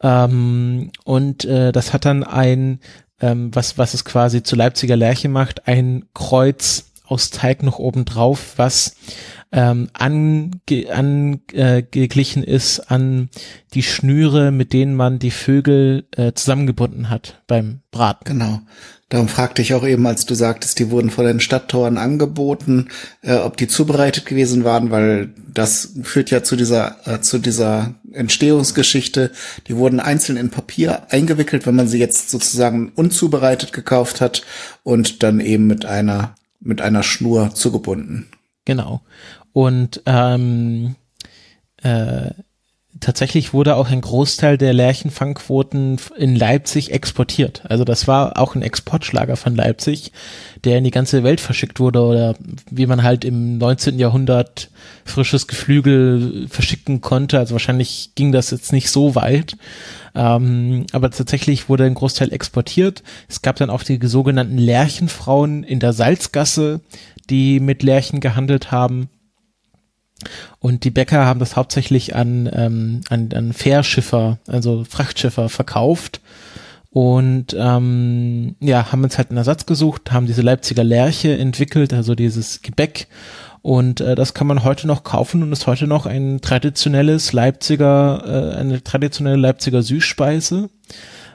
Ähm, 0.00 0.92
und 1.04 1.44
äh, 1.44 1.72
das 1.72 1.92
hat 1.92 2.04
dann 2.04 2.22
ein, 2.22 2.80
ähm, 3.20 3.50
was 3.54 3.78
was 3.78 3.94
es 3.94 4.04
quasi 4.04 4.42
zu 4.42 4.54
Leipziger 4.54 4.96
Lerche 4.96 5.28
macht, 5.28 5.66
ein 5.66 6.04
Kreuz 6.14 6.87
aus 7.08 7.30
Teig 7.30 7.62
noch 7.62 7.78
oben 7.78 8.04
drauf, 8.04 8.54
was 8.56 8.94
ähm, 9.50 9.88
angeglichen 9.94 11.44
äh, 12.44 12.50
ist 12.50 12.90
an 12.90 13.30
die 13.74 13.82
Schnüre, 13.82 14.50
mit 14.50 14.72
denen 14.72 14.94
man 14.94 15.18
die 15.18 15.30
Vögel 15.30 16.06
äh, 16.16 16.32
zusammengebunden 16.32 17.08
hat 17.08 17.42
beim 17.46 17.80
Braten. 17.90 18.24
Genau. 18.26 18.60
Darum 19.08 19.28
fragte 19.28 19.62
ich 19.62 19.72
auch 19.72 19.86
eben, 19.86 20.06
als 20.06 20.26
du 20.26 20.34
sagtest, 20.34 20.78
die 20.78 20.90
wurden 20.90 21.08
vor 21.08 21.24
den 21.24 21.40
Stadttoren 21.40 21.96
angeboten, 21.96 22.88
äh, 23.22 23.36
ob 23.36 23.56
die 23.56 23.66
zubereitet 23.66 24.26
gewesen 24.26 24.64
waren, 24.64 24.90
weil 24.90 25.32
das 25.50 25.94
führt 26.02 26.30
ja 26.30 26.42
zu 26.42 26.56
dieser 26.56 26.96
äh, 27.06 27.22
zu 27.22 27.38
dieser 27.38 27.94
Entstehungsgeschichte. 28.12 29.30
Die 29.66 29.76
wurden 29.76 30.00
einzeln 30.00 30.36
in 30.36 30.50
Papier 30.50 31.10
eingewickelt, 31.10 31.66
wenn 31.66 31.74
man 31.74 31.88
sie 31.88 31.98
jetzt 31.98 32.28
sozusagen 32.28 32.92
unzubereitet 32.94 33.72
gekauft 33.72 34.20
hat 34.20 34.42
und 34.82 35.22
dann 35.22 35.40
eben 35.40 35.66
mit 35.66 35.86
einer 35.86 36.34
mit 36.60 36.80
einer 36.80 37.02
Schnur 37.02 37.54
zugebunden. 37.54 38.28
Genau. 38.64 39.02
Und 39.52 40.02
ähm, 40.06 40.96
äh, 41.82 42.30
tatsächlich 43.00 43.52
wurde 43.52 43.76
auch 43.76 43.90
ein 43.90 44.00
Großteil 44.00 44.58
der 44.58 44.72
Lärchenfangquoten 44.72 45.98
in 46.16 46.36
Leipzig 46.36 46.92
exportiert. 46.92 47.62
Also 47.68 47.84
das 47.84 48.08
war 48.08 48.38
auch 48.38 48.54
ein 48.54 48.62
Exportschlager 48.62 49.36
von 49.36 49.54
Leipzig, 49.54 50.12
der 50.64 50.78
in 50.78 50.84
die 50.84 50.90
ganze 50.90 51.22
Welt 51.24 51.40
verschickt 51.40 51.80
wurde 51.80 52.00
oder 52.02 52.34
wie 52.70 52.86
man 52.86 53.02
halt 53.02 53.24
im 53.24 53.58
19. 53.58 53.98
Jahrhundert 53.98 54.70
frisches 55.04 55.46
Geflügel 55.46 56.46
verschicken 56.48 57.00
konnte. 57.00 57.38
Also 57.38 57.52
wahrscheinlich 57.52 58.12
ging 58.14 58.32
das 58.32 58.50
jetzt 58.50 58.72
nicht 58.72 58.90
so 58.90 59.14
weit. 59.14 59.56
Ähm, 60.14 60.86
aber 60.92 61.10
tatsächlich 61.10 61.68
wurde 61.68 61.84
ein 61.84 61.94
Großteil 61.94 62.32
exportiert. 62.32 63.02
Es 63.28 63.42
gab 63.42 63.56
dann 63.56 63.70
auch 63.70 63.82
die 63.82 63.98
sogenannten 64.02 64.58
Lärchenfrauen 64.58 65.62
in 65.64 65.80
der 65.80 65.92
Salzgasse, 65.92 66.80
die 67.30 67.60
mit 67.60 67.82
Lärchen 67.82 68.20
gehandelt 68.20 68.70
haben. 68.70 69.08
Und 70.58 70.84
die 70.84 70.90
Bäcker 70.90 71.24
haben 71.24 71.40
das 71.40 71.56
hauptsächlich 71.56 72.14
an, 72.14 72.50
ähm, 72.52 73.00
an, 73.08 73.30
an 73.34 73.52
Fährschiffer, 73.52 74.38
also 74.46 74.84
Frachtschiffer 74.88 75.48
verkauft. 75.48 76.20
Und 76.90 77.54
ähm, 77.58 78.56
ja, 78.60 78.90
haben 78.90 79.04
uns 79.04 79.18
halt 79.18 79.30
einen 79.30 79.36
Ersatz 79.36 79.66
gesucht, 79.66 80.10
haben 80.10 80.26
diese 80.26 80.42
Leipziger 80.42 80.84
Lerche 80.84 81.36
entwickelt, 81.36 81.92
also 81.92 82.14
dieses 82.14 82.62
Gebäck. 82.62 83.08
Und 83.62 84.00
äh, 84.00 84.14
das 84.14 84.34
kann 84.34 84.46
man 84.46 84.64
heute 84.64 84.86
noch 84.86 85.04
kaufen 85.04 85.42
und 85.42 85.52
ist 85.52 85.66
heute 85.66 85.86
noch 85.86 86.06
ein 86.06 86.40
traditionelles 86.40 87.32
Leipziger, 87.32 88.54
äh, 88.54 88.56
eine 88.56 88.82
traditionelle 88.82 89.36
Leipziger 89.36 89.82
Süßspeise. 89.82 90.70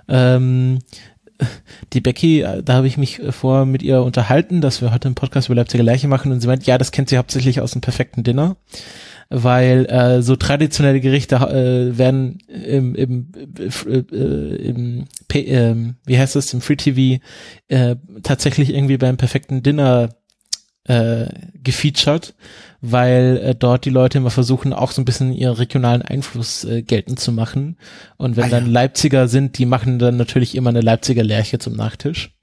Ähm, 0.07 0.79
die 1.93 2.01
Becky, 2.01 2.41
äh, 2.41 2.63
da 2.63 2.73
habe 2.73 2.87
ich 2.87 2.97
mich 2.97 3.19
äh, 3.19 3.31
vor 3.31 3.65
mit 3.65 3.83
ihr 3.83 4.01
unterhalten, 4.03 4.61
dass 4.61 4.81
wir 4.81 4.93
heute 4.93 5.07
einen 5.07 5.15
Podcast 5.15 5.47
über 5.47 5.55
Leipziger 5.55 5.83
Leiche 5.83 6.07
machen 6.07 6.31
und 6.31 6.41
sie 6.41 6.47
meint, 6.47 6.65
ja, 6.65 6.77
das 6.77 6.91
kennt 6.91 7.09
sie 7.09 7.17
hauptsächlich 7.17 7.61
aus 7.61 7.71
dem 7.71 7.81
perfekten 7.81 8.23
Dinner, 8.23 8.57
weil 9.29 9.85
äh, 9.85 10.21
so 10.21 10.35
traditionelle 10.35 11.01
Gerichte 11.01 11.35
äh, 11.35 11.97
werden 11.97 12.39
im, 12.47 12.95
im, 12.95 13.31
äh, 13.57 14.15
im 14.17 15.05
äh, 15.33 15.75
wie 16.05 16.17
heißt 16.17 16.35
das, 16.35 16.53
im 16.53 16.61
Free 16.61 16.75
TV 16.75 17.23
äh, 17.67 17.95
tatsächlich 18.21 18.73
irgendwie 18.73 18.97
beim 18.97 19.17
perfekten 19.17 19.63
Dinner 19.63 20.09
äh, 20.85 21.27
gefeatured, 21.63 22.33
weil 22.85 23.39
äh, 23.41 23.55
dort 23.55 23.85
die 23.85 23.89
Leute 23.89 24.17
immer 24.17 24.29
versuchen, 24.29 24.73
auch 24.73 24.91
so 24.91 25.01
ein 25.01 25.05
bisschen 25.05 25.31
ihren 25.31 25.55
regionalen 25.55 26.01
Einfluss 26.01 26.65
äh, 26.65 26.81
geltend 26.81 27.17
zu 27.17 27.31
machen. 27.31 27.77
Und 28.17 28.35
wenn 28.35 28.45
ah, 28.45 28.49
dann 28.49 28.65
ja. 28.65 28.71
Leipziger 28.71 29.29
sind, 29.29 29.57
die 29.57 29.65
machen 29.65 29.99
dann 29.99 30.17
natürlich 30.17 30.53
immer 30.53 30.69
eine 30.69 30.81
Leipziger 30.81 31.23
Lerche 31.23 31.59
zum 31.59 31.77
Nachtisch. 31.77 32.35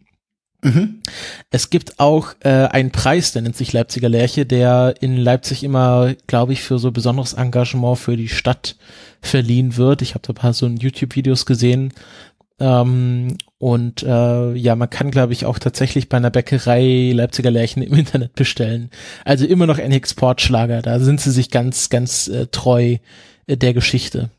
Mhm. 0.63 1.03
Es 1.51 1.69
gibt 1.69 2.01
auch 2.01 2.33
äh, 2.41 2.49
einen 2.49 2.91
Preis, 2.91 3.33
der 3.33 3.43
nennt 3.43 3.57
sich 3.57 3.75
Leipziger 3.75 4.09
Lerche, 4.09 4.47
der 4.47 4.95
in 5.01 5.19
Leipzig 5.19 5.63
immer, 5.63 6.15
glaube 6.27 6.55
ich, 6.55 6.63
für 6.63 6.79
so 6.79 6.91
besonderes 6.91 7.35
Engagement 7.35 7.99
für 7.99 8.17
die 8.17 8.29
Stadt 8.29 8.77
verliehen 9.21 9.77
wird. 9.77 10.01
Ich 10.01 10.15
habe 10.15 10.23
da 10.27 10.33
ein 10.33 10.37
paar 10.37 10.55
so 10.55 10.67
YouTube-Videos 10.67 11.45
gesehen, 11.45 11.93
ähm, 12.61 13.37
und 13.59 14.03
äh, 14.03 14.53
ja, 14.55 14.77
man 14.77 14.89
kann, 14.91 15.11
glaube 15.11 15.33
ich, 15.33 15.47
auch 15.47 15.59
tatsächlich 15.59 16.09
bei 16.09 16.19
einer 16.19 16.31
Bäckerei 16.31 17.13
Leipziger 17.15 17.51
Lärchen 17.51 17.83
im 17.83 17.95
Internet 17.99 18.35
bestellen. 18.35 18.91
Also 19.25 19.47
immer 19.47 19.67
noch 19.67 19.79
ein 19.79 19.93
Exportschlager. 19.93 20.83
Da 20.83 21.01
sind 21.01 21.21
sie 21.21 21.31
sich 21.31 21.51
ganz, 21.51 21.89
ganz 21.89 22.29
äh, 22.29 22.47
treu 22.47 22.99
äh, 23.47 23.57
der 23.57 23.75
Geschichte. 23.75 24.31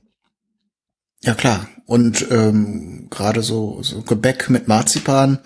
Ja 1.24 1.34
klar. 1.34 1.68
Und 1.92 2.28
ähm, 2.32 3.08
gerade 3.10 3.42
so, 3.42 3.80
so 3.84 4.02
Gebäck 4.02 4.50
mit 4.50 4.70
Marzipan, 4.70 5.40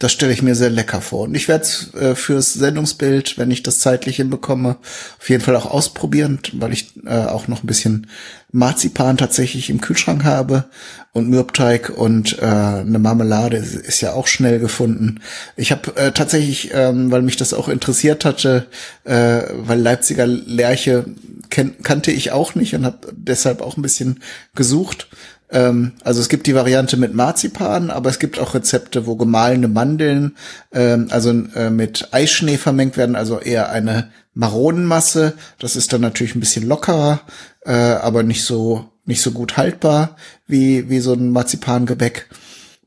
das 0.00 0.10
stelle 0.10 0.32
ich 0.32 0.42
mir 0.42 0.56
sehr 0.56 0.68
lecker 0.68 1.00
vor. 1.00 1.20
Und 1.28 1.36
ich 1.36 1.46
werde 1.46 1.62
es 1.62 1.94
äh, 1.94 2.16
fürs 2.16 2.54
Sendungsbild, 2.54 3.38
wenn 3.38 3.52
ich 3.52 3.62
das 3.62 3.78
zeitlich 3.78 4.16
hinbekomme, 4.16 4.78
auf 5.20 5.30
jeden 5.30 5.44
Fall 5.44 5.54
auch 5.54 5.66
ausprobieren, 5.66 6.40
weil 6.54 6.72
ich 6.72 6.96
äh, 7.06 7.26
auch 7.26 7.46
noch 7.46 7.62
ein 7.62 7.68
bisschen 7.68 8.08
Marzipan 8.50 9.16
tatsächlich 9.16 9.70
im 9.70 9.80
Kühlschrank 9.80 10.24
habe 10.24 10.64
und 11.12 11.28
Mürbteig 11.28 11.90
und 11.90 12.36
äh, 12.40 12.46
eine 12.46 12.98
Marmelade 12.98 13.58
ist 13.58 14.00
ja 14.00 14.12
auch 14.14 14.26
schnell 14.26 14.58
gefunden. 14.58 15.20
Ich 15.54 15.70
habe 15.70 15.94
äh, 15.94 16.10
tatsächlich, 16.10 16.72
ähm, 16.74 17.12
weil 17.12 17.22
mich 17.22 17.36
das 17.36 17.54
auch 17.54 17.68
interessiert 17.68 18.24
hatte, 18.24 18.66
äh, 19.04 19.42
weil 19.52 19.80
Leipziger 19.80 20.26
Lerche 20.26 21.04
kannte 21.48 22.10
ich 22.10 22.32
auch 22.32 22.54
nicht 22.54 22.74
und 22.74 22.86
habe 22.86 23.12
deshalb 23.12 23.60
auch 23.60 23.76
ein 23.76 23.82
bisschen 23.82 24.20
gesucht 24.54 25.08
ähm, 25.52 25.92
also 26.02 26.20
es 26.20 26.28
gibt 26.28 26.46
die 26.46 26.54
Variante 26.54 26.96
mit 26.96 27.14
Marzipan, 27.14 27.90
aber 27.90 28.08
es 28.10 28.18
gibt 28.18 28.38
auch 28.38 28.54
Rezepte, 28.54 29.06
wo 29.06 29.16
gemahlene 29.16 29.68
Mandeln, 29.68 30.36
ähm, 30.72 31.08
also 31.10 31.30
äh, 31.30 31.70
mit 31.70 32.08
Eischnee 32.12 32.56
vermengt 32.56 32.96
werden, 32.96 33.16
also 33.16 33.38
eher 33.38 33.70
eine 33.70 34.10
Maronenmasse. 34.34 35.34
Das 35.58 35.76
ist 35.76 35.92
dann 35.92 36.00
natürlich 36.00 36.34
ein 36.34 36.40
bisschen 36.40 36.66
lockerer, 36.66 37.20
äh, 37.64 37.72
aber 37.72 38.22
nicht 38.22 38.44
so 38.44 38.88
nicht 39.04 39.20
so 39.20 39.32
gut 39.32 39.56
haltbar 39.56 40.16
wie 40.46 40.88
wie 40.88 41.00
so 41.00 41.12
ein 41.12 41.30
Marzipangebäck. 41.30 42.28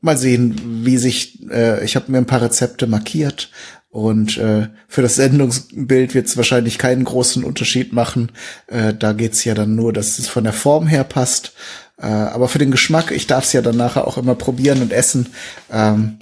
Mal 0.00 0.16
sehen, 0.16 0.84
wie 0.84 0.98
sich. 0.98 1.48
Äh, 1.50 1.84
ich 1.84 1.96
habe 1.96 2.10
mir 2.10 2.18
ein 2.18 2.26
paar 2.26 2.42
Rezepte 2.42 2.86
markiert 2.86 3.50
und 3.96 4.36
äh, 4.36 4.68
für 4.88 5.00
das 5.00 5.14
Sendungsbild 5.14 6.12
wird 6.12 6.26
es 6.26 6.36
wahrscheinlich 6.36 6.76
keinen 6.76 7.04
großen 7.04 7.42
Unterschied 7.42 7.94
machen. 7.94 8.30
Äh, 8.66 8.92
da 8.92 9.14
geht's 9.14 9.42
ja 9.44 9.54
dann 9.54 9.74
nur, 9.74 9.90
dass 9.90 10.18
es 10.18 10.28
von 10.28 10.44
der 10.44 10.52
Form 10.52 10.86
her 10.86 11.02
passt. 11.02 11.54
Äh, 11.96 12.04
aber 12.04 12.48
für 12.48 12.58
den 12.58 12.70
Geschmack, 12.70 13.10
ich 13.10 13.26
darf 13.26 13.44
es 13.44 13.54
ja 13.54 13.62
dann 13.62 13.78
nachher 13.78 14.06
auch 14.06 14.18
immer 14.18 14.34
probieren 14.34 14.82
und 14.82 14.92
essen, 14.92 15.30
ähm, 15.72 16.18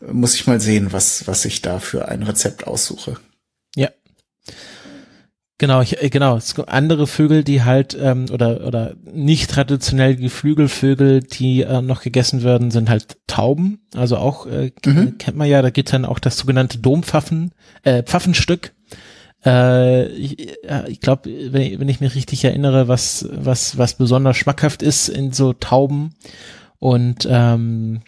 muss 0.00 0.36
ich 0.36 0.46
mal 0.46 0.58
sehen, 0.58 0.90
was, 0.94 1.26
was 1.26 1.44
ich 1.44 1.60
da 1.60 1.80
für 1.80 2.08
ein 2.08 2.22
Rezept 2.22 2.66
aussuche. 2.66 3.18
Ja. 3.76 3.90
Genau, 5.58 5.80
ich, 5.82 6.00
äh, 6.00 6.08
genau. 6.08 6.36
Es 6.36 6.54
gibt 6.54 6.68
andere 6.68 7.08
Vögel, 7.08 7.42
die 7.42 7.64
halt 7.64 7.98
ähm, 8.00 8.26
oder 8.32 8.64
oder 8.64 8.94
nicht 9.12 9.50
traditionell 9.50 10.14
Geflügelvögel, 10.14 11.20
die 11.20 11.62
äh, 11.62 11.82
noch 11.82 12.00
gegessen 12.02 12.44
werden, 12.44 12.70
sind 12.70 12.88
halt 12.88 13.18
Tauben. 13.26 13.80
Also 13.94 14.16
auch 14.18 14.46
äh, 14.46 14.70
mhm. 14.86 15.18
kennt 15.18 15.36
man 15.36 15.48
ja. 15.48 15.60
Da 15.60 15.70
gibt's 15.70 15.90
dann 15.90 16.04
auch 16.04 16.20
das 16.20 16.38
sogenannte 16.38 16.78
Dompfaffen, 16.78 17.50
äh, 17.82 18.04
Pfaffenstück. 18.04 18.72
Äh, 19.44 20.06
ich 20.08 20.48
ich 20.86 21.00
glaube, 21.00 21.30
wenn, 21.52 21.62
ich, 21.62 21.80
wenn 21.80 21.88
ich 21.88 22.00
mich 22.00 22.14
richtig 22.14 22.44
erinnere, 22.44 22.86
was, 22.86 23.28
was, 23.32 23.78
was 23.78 23.94
besonders 23.94 24.36
schmackhaft 24.36 24.82
ist 24.82 25.08
in 25.08 25.32
so 25.32 25.52
Tauben 25.52 26.14
und 26.78 27.26
ähm, 27.30 28.02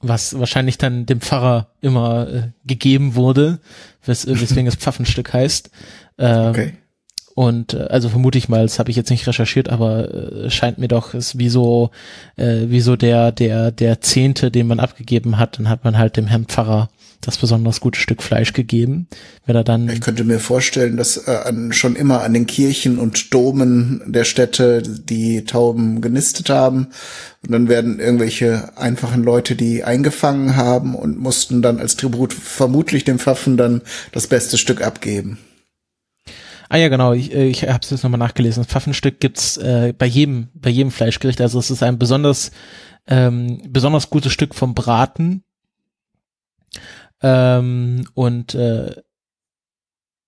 was 0.00 0.38
wahrscheinlich 0.38 0.78
dann 0.78 1.06
dem 1.06 1.20
Pfarrer 1.20 1.68
immer 1.80 2.28
äh, 2.28 2.42
gegeben 2.64 3.14
wurde, 3.14 3.58
wes 4.04 4.26
weswegen 4.26 4.66
es 4.66 4.76
Pfaffenstück 4.76 5.32
heißt. 5.32 5.70
Ähm, 6.18 6.50
okay. 6.50 6.72
Und 7.34 7.74
äh, 7.74 7.86
also 7.90 8.08
vermute 8.08 8.38
ich 8.38 8.48
mal, 8.48 8.62
das 8.62 8.80
habe 8.80 8.90
ich 8.90 8.96
jetzt 8.96 9.10
nicht 9.10 9.26
recherchiert, 9.26 9.68
aber 9.68 10.12
äh, 10.12 10.50
scheint 10.50 10.78
mir 10.78 10.88
doch, 10.88 11.14
ist 11.14 11.38
wie 11.38 11.48
so, 11.48 11.90
äh, 12.36 12.66
wie 12.66 12.80
so 12.80 12.96
der, 12.96 13.30
der, 13.30 13.70
der 13.70 14.00
Zehnte, 14.00 14.50
den 14.50 14.66
man 14.66 14.80
abgegeben 14.80 15.38
hat, 15.38 15.58
dann 15.58 15.68
hat 15.68 15.84
man 15.84 15.96
halt 15.96 16.16
dem 16.16 16.26
Herrn 16.26 16.46
Pfarrer 16.46 16.88
das 17.20 17.36
besonders 17.36 17.80
gute 17.80 17.98
Stück 17.98 18.22
Fleisch 18.22 18.52
gegeben. 18.52 19.08
Wenn 19.44 19.56
er 19.56 19.64
dann 19.64 19.88
ich 19.88 20.00
könnte 20.00 20.24
mir 20.24 20.38
vorstellen, 20.38 20.96
dass 20.96 21.28
äh, 21.28 21.38
an, 21.44 21.72
schon 21.72 21.96
immer 21.96 22.22
an 22.22 22.32
den 22.32 22.46
Kirchen 22.46 22.98
und 22.98 23.34
Domen 23.34 24.02
der 24.06 24.24
Städte 24.24 24.82
die 24.82 25.44
Tauben 25.44 26.00
genistet 26.00 26.48
haben. 26.48 26.88
Und 27.42 27.52
dann 27.52 27.68
werden 27.68 27.98
irgendwelche 27.98 28.76
einfachen 28.76 29.24
Leute 29.24 29.56
die 29.56 29.84
eingefangen 29.84 30.56
haben 30.56 30.94
und 30.94 31.18
mussten 31.18 31.60
dann 31.62 31.78
als 31.78 31.96
Tribut 31.96 32.32
vermutlich 32.32 33.04
dem 33.04 33.18
Pfaffen 33.18 33.56
dann 33.56 33.82
das 34.12 34.26
beste 34.26 34.56
Stück 34.56 34.82
abgeben. 34.82 35.38
Ah 36.68 36.76
ja, 36.76 36.88
genau, 36.88 37.14
ich, 37.14 37.34
äh, 37.34 37.48
ich 37.48 37.66
habe 37.66 37.80
es 37.82 37.90
jetzt 37.90 38.02
nochmal 38.02 38.18
nachgelesen. 38.18 38.62
Das 38.62 38.70
Pfaffenstück 38.70 39.20
gibt's 39.20 39.56
äh, 39.56 39.94
bei 39.96 40.06
jedem, 40.06 40.48
bei 40.54 40.70
jedem 40.70 40.90
Fleischgericht. 40.90 41.40
Also 41.40 41.58
es 41.58 41.70
ist 41.70 41.82
ein 41.82 41.98
besonders, 41.98 42.50
ähm, 43.06 43.62
besonders 43.68 44.10
gutes 44.10 44.32
Stück 44.32 44.54
vom 44.54 44.74
Braten. 44.74 45.42
Ähm, 47.22 48.06
und 48.14 48.54
äh, 48.54 48.94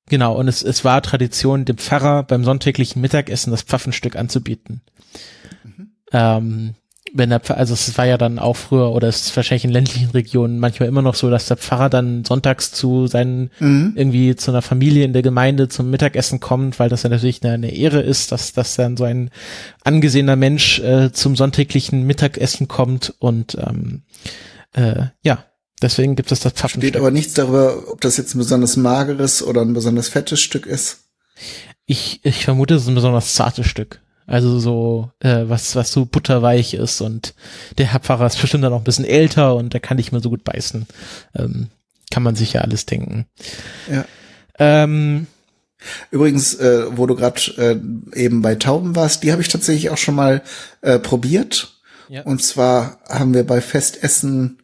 genau, 0.09 0.37
und 0.37 0.49
es, 0.49 0.63
es 0.63 0.85
war 0.85 1.03
Tradition, 1.03 1.65
dem 1.65 1.79
Pfarrer 1.79 2.23
beim 2.23 2.45
sonntäglichen 2.45 3.01
Mittagessen 3.01 3.51
das 3.51 3.63
Pfaffenstück 3.63 4.17
anzubieten. 4.17 4.83
Mhm. 5.65 5.93
Ähm, 6.13 6.75
wenn 7.13 7.31
der 7.31 7.41
Pfarrer, 7.41 7.59
also 7.59 7.75
es 7.75 7.97
war 7.99 8.07
ja 8.07 8.19
dann 8.19 8.39
auch 8.39 8.57
früher 8.57 8.93
oder 8.93 9.09
es 9.09 9.27
ist 9.27 9.37
wahrscheinlich 9.37 9.65
in 9.65 9.71
ländlichen 9.71 10.11
Regionen 10.11 10.59
manchmal 10.59 10.89
immer 10.89 11.03
noch 11.03 11.15
so, 11.15 11.31
dass 11.31 11.47
der 11.47 11.57
Pfarrer 11.57 11.91
dann 11.91 12.25
sonntags 12.25 12.73
zu 12.73 13.07
seinen 13.07 13.51
mhm. 13.59 13.95
irgendwie 13.97 14.37
zu 14.37 14.51
einer 14.51 14.63
Familie 14.63 15.05
in 15.05 15.13
der 15.13 15.23
Gemeinde 15.23 15.69
zum 15.69 15.91
Mittagessen 15.91 16.41
kommt, 16.41 16.79
weil 16.79 16.89
das 16.89 17.03
ja 17.03 17.11
natürlich 17.11 17.43
eine, 17.43 17.55
eine 17.55 17.75
Ehre 17.75 18.01
ist, 18.01 18.33
dass 18.33 18.53
dass 18.53 18.77
dann 18.77 18.97
so 18.97 19.05
ein 19.05 19.31
angesehener 19.83 20.37
Mensch 20.37 20.79
äh, 20.81 21.13
zum 21.13 21.37
sonntäglichen 21.37 22.05
Mittagessen 22.07 22.69
kommt 22.69 23.15
und 23.19 23.57
ähm, 23.59 24.03
äh, 24.73 25.07
ja, 25.23 25.45
deswegen 25.83 26.17
gibt 26.17 26.33
es 26.33 26.41
das 26.41 26.53
Pfaffenstück. 26.53 26.91
Steht 26.91 26.97
aber 26.97 27.11
nichts 27.11 27.35
darüber, 27.35 27.91
ob 27.91 28.01
das 28.01 28.17
jetzt 28.17 28.35
ein 28.35 28.39
besonders 28.39 28.77
mageres 28.77 29.43
oder 29.43 29.63
ein 29.63 29.73
besonders 29.73 30.09
fettes 30.09 30.41
Stück 30.41 30.67
ist. 30.67 31.05
Ich, 31.87 32.21
ich 32.23 32.45
vermute, 32.45 32.75
es 32.75 32.83
ist 32.83 32.89
ein 32.89 32.95
besonders 32.95 33.35
zartes 33.35 33.67
Stück. 33.67 34.01
Also 34.27 34.61
so, 34.61 35.11
äh, 35.19 35.45
was, 35.47 35.75
was 35.75 35.91
so 35.91 36.07
butterweich 36.07 36.75
ist 36.75 37.01
und 37.01 37.35
der 37.79 37.87
Herr 37.87 37.99
Pfarrer 37.99 38.27
ist 38.27 38.41
bestimmt 38.41 38.63
dann 38.63 38.73
auch 38.73 38.79
ein 38.79 38.85
bisschen 38.85 39.05
älter 39.05 39.57
und 39.57 39.73
der 39.73 39.81
kann 39.81 39.97
nicht 39.97 40.13
mehr 40.13 40.21
so 40.21 40.31
gut 40.31 40.45
beißen. 40.45 40.87
Ähm, 41.35 41.69
kann 42.13 42.23
man 42.23 42.37
sich 42.37 42.53
ja 42.53 42.61
alles 42.61 42.87
denken. 42.87 43.27
Ja. 43.91 44.05
Ähm, 44.59 45.27
Übrigens, 46.11 46.55
äh, 46.55 46.97
wo 46.97 47.07
du 47.07 47.17
gerade 47.17 47.41
äh, 47.57 48.21
eben 48.21 48.43
bei 48.43 48.55
Tauben 48.55 48.95
warst, 48.95 49.23
die 49.23 49.33
habe 49.33 49.43
ich 49.43 49.49
tatsächlich 49.49 49.91
auch 49.91 49.97
schon 49.97 50.15
mal 50.15 50.43
äh, 50.83 50.99
probiert. 50.99 51.81
Ja. 52.09 52.23
Und 52.23 52.43
zwar 52.43 53.01
haben 53.09 53.35
wir 53.35 53.47
bei 53.47 53.61
Festessen, 53.61 54.60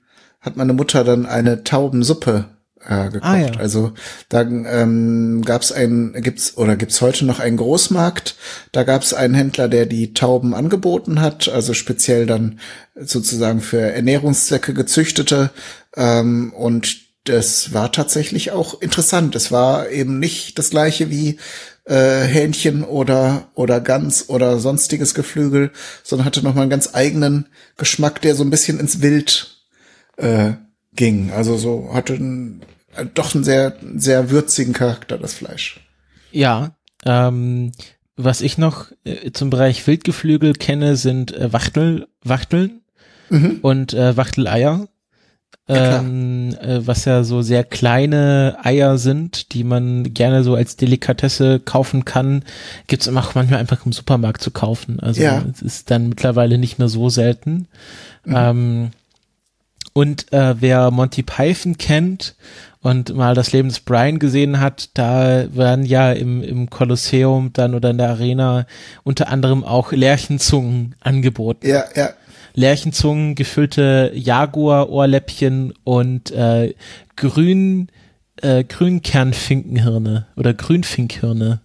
hat 0.47 0.57
meine 0.57 0.73
Mutter 0.73 1.05
dann 1.05 1.26
eine 1.26 1.65
Taubensuppe 1.65 2.47
äh, 2.88 3.11
gekocht. 3.11 3.25
Ah, 3.25 3.37
ja. 3.37 3.50
Also 3.59 3.93
da 4.29 4.43
ähm, 4.43 5.43
gab 5.45 5.62
es 5.62 5.73
ein, 5.73 6.15
gibt's 6.21 6.57
oder 6.57 6.76
gibt's 6.76 7.00
heute 7.00 7.26
noch 7.26 7.41
einen 7.41 7.57
Großmarkt. 7.57 8.37
Da 8.73 8.85
gab 8.85 9.03
es 9.03 9.12
einen 9.12 9.35
Händler, 9.35 9.69
der 9.69 9.87
die 9.87 10.15
Tauben 10.15 10.55
angeboten 10.55 11.21
hat, 11.21 11.49
also 11.49 11.75
speziell 11.75 12.26
dann 12.26 12.61
sozusagen 12.95 13.61
für 13.61 13.81
Ernährungszwecke 13.81 14.73
gezüchtete. 14.73 15.50
Ähm, 15.97 16.53
und 16.55 16.99
das 17.25 17.73
war 17.75 17.91
tatsächlich 17.91 18.53
auch 18.53 18.81
interessant. 18.81 19.35
Es 19.35 19.50
war 19.50 19.91
eben 19.91 20.21
nicht 20.21 20.59
das 20.59 20.71
gleiche 20.71 21.11
wie 21.11 21.38
äh, 21.87 22.23
Hähnchen 22.23 22.85
oder 22.85 23.49
oder 23.55 23.81
Gans 23.81 24.29
oder 24.29 24.59
sonstiges 24.59 25.15
Geflügel, 25.15 25.73
sondern 26.05 26.25
hatte 26.25 26.43
noch 26.45 26.55
mal 26.55 26.62
einen 26.62 26.71
ganz 26.71 26.91
eigenen 26.93 27.49
Geschmack, 27.76 28.23
der 28.23 28.37
so 28.37 28.45
ein 28.45 28.50
bisschen 28.50 28.79
ins 28.79 29.03
Wild 29.03 29.56
äh, 30.16 30.52
ging. 30.94 31.30
Also 31.32 31.56
so 31.56 31.90
hatte 31.92 32.14
ein 32.14 32.62
äh, 32.96 33.06
doch 33.12 33.35
einen 33.35 33.44
sehr, 33.44 33.76
sehr 33.96 34.30
würzigen 34.30 34.73
Charakter, 34.73 35.18
das 35.18 35.35
Fleisch. 35.35 35.81
Ja, 36.33 36.76
ähm, 37.05 37.72
was 38.16 38.40
ich 38.40 38.59
noch 38.59 38.87
äh, 39.05 39.31
zum 39.33 39.50
Bereich 39.50 39.87
Wildgeflügel 39.87 40.55
kenne, 40.55 40.96
sind 40.96 41.35
äh, 41.35 41.52
Wachtel, 41.52 42.09
Wachteln 42.22 42.81
mhm. 43.31 43.59
und 43.62 43.94
äh, 43.94 44.16
Wachteleier. 44.16 44.88
Ja, 45.68 45.98
ähm, 45.98 46.57
äh, 46.61 46.87
was 46.87 47.07
ja 47.07 47.24
so 47.24 47.42
sehr 47.42 47.64
kleine 47.64 48.57
Eier 48.62 48.98
sind, 48.98 49.52
die 49.52 49.64
man 49.64 50.14
gerne 50.14 50.44
so 50.44 50.55
als 50.55 50.76
Delikatesse 50.76 51.59
kaufen 51.59 52.05
kann, 52.05 52.44
gibt's 52.87 53.09
immer 53.09 53.26
auch 53.26 53.35
manchmal 53.35 53.59
einfach 53.59 53.85
im 53.85 53.92
Supermarkt 53.92 54.42
zu 54.42 54.52
kaufen. 54.52 55.00
Also 55.00 55.22
ja. 55.22 55.44
es 55.52 55.62
ist 55.62 55.90
dann 55.90 56.09
mittlerweile 56.09 56.59
nicht 56.59 56.79
mehr 56.79 56.88
so 56.88 57.09
selten. 57.09 57.66
Mhm. 58.24 58.35
Ähm, 58.37 58.90
und 59.96 60.30
äh, 60.30 60.61
wer 60.61 60.90
Monty 60.90 61.22
Python 61.22 61.78
kennt 61.78 62.37
und 62.82 63.16
mal 63.16 63.35
das 63.35 63.52
Leben 63.52 63.70
des 63.70 63.80
Brian 63.80 64.18
gesehen 64.18 64.61
hat, 64.61 64.90
da 64.92 65.46
werden 65.54 65.87
ja 65.87 66.12
im, 66.12 66.42
im 66.42 66.68
Kolosseum 66.68 67.54
dann 67.54 67.74
oder 67.74 67.88
in 67.88 67.96
der 67.96 68.11
Arena 68.11 68.66
unter 69.04 69.28
anderem 69.28 69.64
auch 69.64 69.92
Lerchenzungen 69.92 70.96
angeboten. 71.00 71.66
Ja, 71.66 71.85
ja. 71.94 72.11
Lerchenzungen, 72.52 73.37
gefüllte 73.37 74.12
Jaguar-Ohrläppchen 74.14 75.72
und 75.82 76.30
äh, 76.30 76.74
grün, 77.16 77.88
äh, 78.42 78.64
Grünkernfinkenhirne 78.64 80.26
oder 80.37 80.52
Grünfinkhirne. 80.52 81.62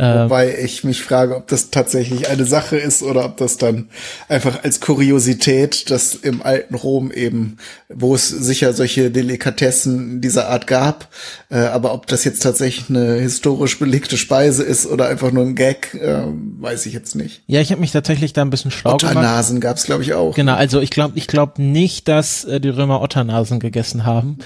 Wobei 0.00 0.58
ich 0.62 0.84
mich 0.84 1.02
frage, 1.02 1.36
ob 1.36 1.46
das 1.48 1.70
tatsächlich 1.70 2.28
eine 2.28 2.44
Sache 2.44 2.76
ist 2.76 3.02
oder 3.02 3.24
ob 3.24 3.36
das 3.36 3.56
dann 3.56 3.88
einfach 4.28 4.64
als 4.64 4.80
Kuriosität, 4.80 5.90
dass 5.90 6.14
im 6.14 6.42
alten 6.42 6.74
Rom 6.74 7.10
eben, 7.10 7.58
wo 7.88 8.14
es 8.14 8.28
sicher 8.28 8.72
solche 8.72 9.10
Delikatessen 9.10 10.20
dieser 10.20 10.48
Art 10.48 10.66
gab, 10.66 11.08
äh, 11.50 11.58
aber 11.58 11.92
ob 11.92 12.06
das 12.06 12.24
jetzt 12.24 12.42
tatsächlich 12.42 12.88
eine 12.88 13.14
historisch 13.14 13.78
belegte 13.78 14.16
Speise 14.16 14.62
ist 14.62 14.86
oder 14.86 15.08
einfach 15.08 15.32
nur 15.32 15.44
ein 15.44 15.54
Gag, 15.54 15.94
äh, 15.94 16.22
weiß 16.60 16.86
ich 16.86 16.94
jetzt 16.94 17.14
nicht. 17.14 17.42
Ja, 17.46 17.60
ich 17.60 17.70
habe 17.70 17.80
mich 17.80 17.92
tatsächlich 17.92 18.32
da 18.32 18.42
ein 18.42 18.50
bisschen 18.50 18.70
schlau 18.70 18.94
Otternasen 18.94 19.14
gemacht. 19.14 19.26
Otternasen 19.26 19.60
gab's 19.60 19.84
glaube 19.84 20.02
ich 20.02 20.14
auch. 20.14 20.34
Genau, 20.34 20.54
also 20.54 20.80
ich 20.80 20.90
glaube, 20.90 21.18
ich 21.18 21.26
glaube 21.26 21.60
nicht, 21.62 22.08
dass 22.08 22.44
äh, 22.44 22.60
die 22.60 22.68
Römer 22.68 23.02
Otternasen 23.02 23.60
gegessen 23.60 24.06
haben, 24.06 24.38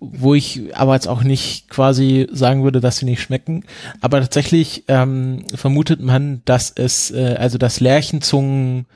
wo 0.00 0.34
ich 0.34 0.62
aber 0.74 0.94
jetzt 0.94 1.08
auch 1.08 1.22
nicht 1.22 1.68
quasi 1.68 2.28
sagen 2.32 2.64
würde, 2.64 2.80
dass 2.80 2.98
sie 2.98 3.06
nicht 3.06 3.22
schmecken, 3.22 3.64
aber 4.00 4.20
tatsächlich 4.20 4.88
äh, 4.88 4.97
ähm, 5.02 5.44
vermutet 5.54 6.00
man, 6.00 6.42
dass 6.44 6.72
es, 6.74 7.10
äh, 7.10 7.36
also 7.38 7.58
dass 7.58 7.80
Lerchenzungen 7.80 8.86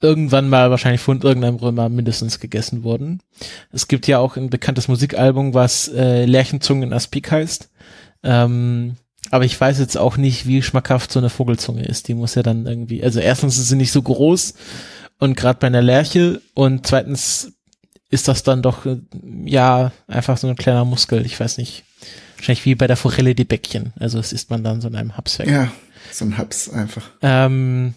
irgendwann 0.00 0.48
mal 0.48 0.70
wahrscheinlich 0.70 1.00
von 1.00 1.20
irgendeinem 1.22 1.56
Römer 1.56 1.88
mindestens 1.88 2.38
gegessen 2.40 2.84
wurden. 2.84 3.20
Es 3.72 3.88
gibt 3.88 4.06
ja 4.06 4.18
auch 4.18 4.36
ein 4.36 4.50
bekanntes 4.50 4.88
Musikalbum, 4.88 5.54
was 5.54 5.88
äh, 5.88 6.24
Lerchenzungen 6.24 6.84
in 6.84 6.92
Aspik 6.92 7.30
heißt. 7.30 7.70
Ähm, 8.22 8.96
aber 9.30 9.44
ich 9.44 9.60
weiß 9.60 9.78
jetzt 9.78 9.98
auch 9.98 10.16
nicht, 10.16 10.46
wie 10.46 10.62
schmackhaft 10.62 11.12
so 11.12 11.18
eine 11.18 11.30
Vogelzunge 11.30 11.84
ist. 11.84 12.08
Die 12.08 12.14
muss 12.14 12.34
ja 12.34 12.42
dann 12.42 12.66
irgendwie, 12.66 13.02
also 13.02 13.20
erstens 13.20 13.58
ist 13.58 13.68
sie 13.68 13.76
nicht 13.76 13.92
so 13.92 14.02
groß 14.02 14.54
und 15.18 15.36
gerade 15.36 15.58
bei 15.58 15.66
einer 15.66 15.82
Lerche 15.82 16.40
und 16.54 16.86
zweitens 16.86 17.52
ist 18.10 18.28
das 18.28 18.42
dann 18.42 18.62
doch, 18.62 18.86
äh, 18.86 18.98
ja, 19.44 19.92
einfach 20.06 20.38
so 20.38 20.46
ein 20.46 20.56
kleiner 20.56 20.84
Muskel. 20.84 21.26
Ich 21.26 21.38
weiß 21.38 21.58
nicht. 21.58 21.84
Wahrscheinlich 22.38 22.64
wie 22.64 22.74
bei 22.74 22.86
der 22.86 22.96
Forelle 22.96 23.34
die 23.34 23.44
Bäckchen. 23.44 23.92
Also 23.98 24.18
das 24.18 24.32
isst 24.32 24.50
man 24.50 24.64
dann 24.64 24.80
so 24.80 24.88
in 24.88 24.96
einem 24.96 25.16
Haps 25.16 25.38
weg. 25.38 25.48
Ja, 25.48 25.70
so 26.10 26.24
ein 26.24 26.38
Haps 26.38 26.70
einfach. 26.70 27.10
Ähm, 27.20 27.94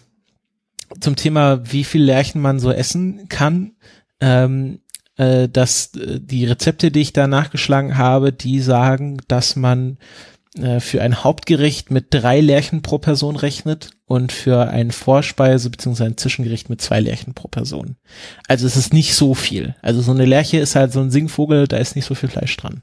zum 1.00 1.16
Thema, 1.16 1.60
wie 1.72 1.84
viel 1.84 2.02
Lärchen 2.02 2.42
man 2.42 2.60
so 2.60 2.70
essen 2.70 3.28
kann. 3.28 3.72
Ähm, 4.20 4.80
äh, 5.16 5.48
dass 5.48 5.94
äh, 5.94 6.20
die 6.20 6.46
Rezepte, 6.46 6.90
die 6.90 7.00
ich 7.00 7.12
da 7.12 7.26
nachgeschlagen 7.26 7.98
habe, 7.98 8.32
die 8.32 8.60
sagen, 8.60 9.18
dass 9.28 9.56
man 9.56 9.98
äh, 10.56 10.80
für 10.80 11.02
ein 11.02 11.24
Hauptgericht 11.24 11.90
mit 11.90 12.06
drei 12.10 12.40
Lärchen 12.40 12.82
pro 12.82 12.98
Person 12.98 13.36
rechnet 13.36 13.90
und 14.06 14.32
für 14.32 14.68
ein 14.68 14.90
Vorspeise 14.90 15.70
bzw. 15.70 16.04
ein 16.04 16.16
Zwischengericht 16.16 16.68
mit 16.68 16.80
zwei 16.80 17.00
Lärchen 17.00 17.34
pro 17.34 17.48
Person. 17.48 17.96
Also 18.48 18.66
es 18.66 18.76
ist 18.76 18.92
nicht 18.92 19.14
so 19.14 19.34
viel. 19.34 19.74
Also 19.82 20.02
so 20.02 20.12
eine 20.12 20.26
Lerche 20.26 20.58
ist 20.58 20.76
halt 20.76 20.92
so 20.92 21.00
ein 21.00 21.10
Singvogel, 21.10 21.68
da 21.68 21.78
ist 21.78 21.96
nicht 21.96 22.06
so 22.06 22.14
viel 22.14 22.28
Fleisch 22.28 22.56
dran. 22.56 22.82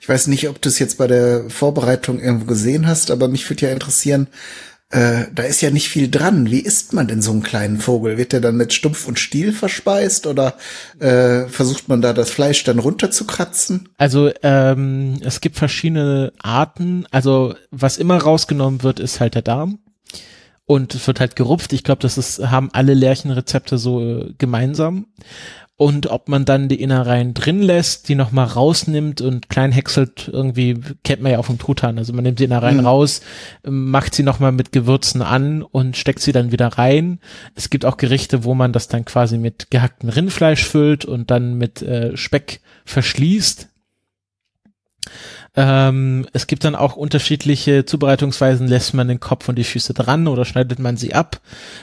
Ich 0.00 0.08
weiß 0.08 0.26
nicht, 0.28 0.48
ob 0.48 0.60
du 0.60 0.68
es 0.68 0.78
jetzt 0.78 0.98
bei 0.98 1.06
der 1.06 1.48
Vorbereitung 1.50 2.20
irgendwo 2.20 2.46
gesehen 2.46 2.86
hast, 2.86 3.10
aber 3.10 3.28
mich 3.28 3.48
würde 3.48 3.66
ja 3.66 3.72
interessieren, 3.72 4.28
äh, 4.90 5.24
da 5.34 5.42
ist 5.42 5.60
ja 5.60 5.70
nicht 5.70 5.88
viel 5.90 6.10
dran. 6.10 6.50
Wie 6.50 6.60
isst 6.60 6.94
man 6.94 7.08
denn 7.08 7.20
so 7.20 7.30
einen 7.30 7.42
kleinen 7.42 7.78
Vogel? 7.78 8.16
Wird 8.16 8.32
der 8.32 8.40
dann 8.40 8.56
mit 8.56 8.72
Stumpf 8.72 9.06
und 9.06 9.18
Stiel 9.18 9.52
verspeist 9.52 10.26
oder 10.26 10.54
äh, 10.98 11.46
versucht 11.46 11.88
man 11.88 12.00
da 12.00 12.14
das 12.14 12.30
Fleisch 12.30 12.64
dann 12.64 12.78
runterzukratzen? 12.78 13.90
Also 13.98 14.30
ähm, 14.42 15.18
es 15.22 15.42
gibt 15.42 15.56
verschiedene 15.56 16.32
Arten. 16.38 17.06
Also 17.10 17.54
was 17.70 17.98
immer 17.98 18.16
rausgenommen 18.16 18.82
wird, 18.82 18.98
ist 18.98 19.20
halt 19.20 19.34
der 19.34 19.42
Darm 19.42 19.78
und 20.64 20.94
es 20.94 21.06
wird 21.06 21.20
halt 21.20 21.36
gerupft. 21.36 21.74
Ich 21.74 21.84
glaube, 21.84 22.00
das 22.00 22.16
ist 22.16 22.50
haben 22.50 22.70
alle 22.72 22.94
Lärchenrezepte 22.94 23.76
so 23.76 24.00
äh, 24.00 24.34
gemeinsam. 24.38 25.06
Und 25.78 26.08
ob 26.08 26.28
man 26.28 26.44
dann 26.44 26.68
die 26.68 26.82
Innereien 26.82 27.34
drin 27.34 27.62
lässt, 27.62 28.08
die 28.08 28.16
nochmal 28.16 28.46
rausnimmt 28.46 29.20
und 29.20 29.48
klein 29.48 29.70
häckselt, 29.70 30.28
irgendwie 30.30 30.80
kennt 31.04 31.22
man 31.22 31.30
ja 31.30 31.38
auch 31.38 31.44
vom 31.44 31.60
Truthahn. 31.60 31.98
Also 31.98 32.12
man 32.12 32.24
nimmt 32.24 32.40
die 32.40 32.44
Innereien 32.44 32.78
mhm. 32.78 32.86
raus, 32.86 33.20
macht 33.64 34.12
sie 34.12 34.24
nochmal 34.24 34.50
mit 34.50 34.72
Gewürzen 34.72 35.22
an 35.22 35.62
und 35.62 35.96
steckt 35.96 36.18
sie 36.18 36.32
dann 36.32 36.50
wieder 36.50 36.66
rein. 36.66 37.20
Es 37.54 37.70
gibt 37.70 37.84
auch 37.84 37.96
Gerichte, 37.96 38.42
wo 38.42 38.54
man 38.54 38.72
das 38.72 38.88
dann 38.88 39.04
quasi 39.04 39.38
mit 39.38 39.70
gehacktem 39.70 40.08
Rindfleisch 40.08 40.64
füllt 40.64 41.04
und 41.04 41.30
dann 41.30 41.56
mit 41.56 41.80
äh, 41.80 42.16
Speck 42.16 42.60
verschließt. 42.84 43.68
Ähm, 45.56 46.26
es 46.32 46.46
gibt 46.46 46.64
dann 46.64 46.74
auch 46.74 46.96
unterschiedliche 46.96 47.84
Zubereitungsweisen. 47.84 48.68
Lässt 48.68 48.94
man 48.94 49.08
den 49.08 49.18
Kopf 49.18 49.48
und 49.48 49.56
die 49.56 49.64
Füße 49.64 49.94
dran 49.94 50.28
oder 50.28 50.44
schneidet 50.44 50.78
man 50.78 50.96
sie 50.96 51.14
ab? 51.14 51.40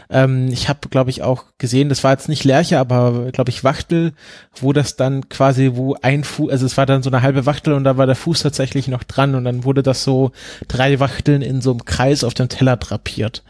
Ähm, 0.10 0.48
ich 0.48 0.70
habe, 0.70 0.88
glaube 0.90 1.10
ich, 1.10 1.24
auch 1.24 1.44
gesehen, 1.58 1.90
das 1.90 2.04
war 2.04 2.12
jetzt 2.12 2.30
nicht 2.30 2.44
Lerche, 2.44 2.80
aber 2.80 3.32
glaube 3.32 3.50
ich 3.50 3.64
Wachtel, 3.64 4.14
wo 4.56 4.72
das 4.72 4.96
dann 4.96 5.28
quasi, 5.30 5.72
wo 5.74 5.96
ein 6.02 6.24
Fuß, 6.24 6.52
also 6.52 6.66
es 6.66 6.78
war 6.78 6.86
dann 6.86 7.04
so 7.04 7.10
eine 7.10 7.22
halbe 7.22 7.46
Wachtel 7.46 7.74
und 7.74 7.84
da 7.84 7.98
war 7.98 8.06
der 8.06 8.16
Fuß 8.16 8.44
tatsächlich 8.44 8.88
noch 8.88 9.04
dran 9.04 9.36
und 9.36 9.44
dann 9.44 9.64
wurde 9.64 9.84
das 9.84 10.04
so 10.04 10.32
drei 10.68 11.00
Wachteln 11.00 11.42
in 11.42 11.62
so 11.62 11.72
einem 11.72 11.86
Kreis 11.86 12.24
auf 12.24 12.34
dem 12.34 12.50
Teller 12.50 12.78
drapiert. 12.78 13.44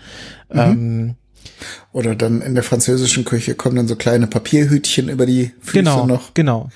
Mhm. 0.52 0.60
Ähm, 0.60 1.16
oder 1.92 2.16
dann 2.16 2.42
in 2.42 2.56
der 2.56 2.64
französischen 2.64 3.26
Küche 3.26 3.56
kommen 3.56 3.76
dann 3.76 3.88
so 3.88 3.96
kleine 3.96 4.28
Papierhütchen 4.28 5.10
über 5.10 5.26
die 5.26 5.52
Füße 5.62 5.78
genau, 5.78 6.06
noch. 6.06 6.34
Genau. 6.34 6.70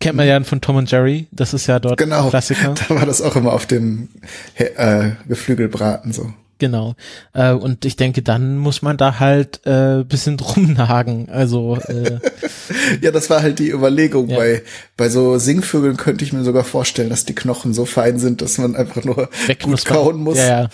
Kennt 0.00 0.16
man 0.16 0.26
ja 0.26 0.40
von 0.44 0.60
Tom 0.60 0.76
und 0.76 0.90
Jerry, 0.90 1.26
das 1.32 1.54
ist 1.54 1.66
ja 1.66 1.80
dort 1.80 1.98
genau, 1.98 2.28
Klassiker. 2.28 2.74
Da 2.88 2.94
war 2.94 3.06
das 3.06 3.20
auch 3.20 3.34
immer 3.34 3.52
auf 3.52 3.66
dem 3.66 4.08
äh, 4.56 5.10
Geflügelbraten 5.26 6.12
so. 6.12 6.32
Genau. 6.58 6.94
Äh, 7.34 7.52
und 7.52 7.84
ich 7.84 7.96
denke, 7.96 8.22
dann 8.22 8.58
muss 8.58 8.82
man 8.82 8.96
da 8.96 9.20
halt 9.20 9.64
äh, 9.66 10.04
bisschen 10.04 10.36
drum 10.36 10.72
nagen. 10.72 11.28
Also 11.30 11.78
äh, 11.86 12.18
ja, 13.00 13.10
das 13.10 13.30
war 13.30 13.42
halt 13.42 13.58
die 13.58 13.70
Überlegung. 13.70 14.28
Ja. 14.28 14.36
Bei 14.36 14.62
bei 14.96 15.08
so 15.08 15.38
Singvögeln 15.38 15.96
könnte 15.96 16.24
ich 16.24 16.32
mir 16.32 16.44
sogar 16.44 16.64
vorstellen, 16.64 17.10
dass 17.10 17.24
die 17.24 17.34
Knochen 17.34 17.74
so 17.74 17.84
fein 17.84 18.18
sind, 18.18 18.42
dass 18.42 18.58
man 18.58 18.76
einfach 18.76 19.04
nur 19.04 19.28
Weg 19.46 19.60
gut 19.62 19.84
kauen 19.84 20.18
muss. 20.18 20.38
Ja, 20.38 20.62
ja. 20.62 20.68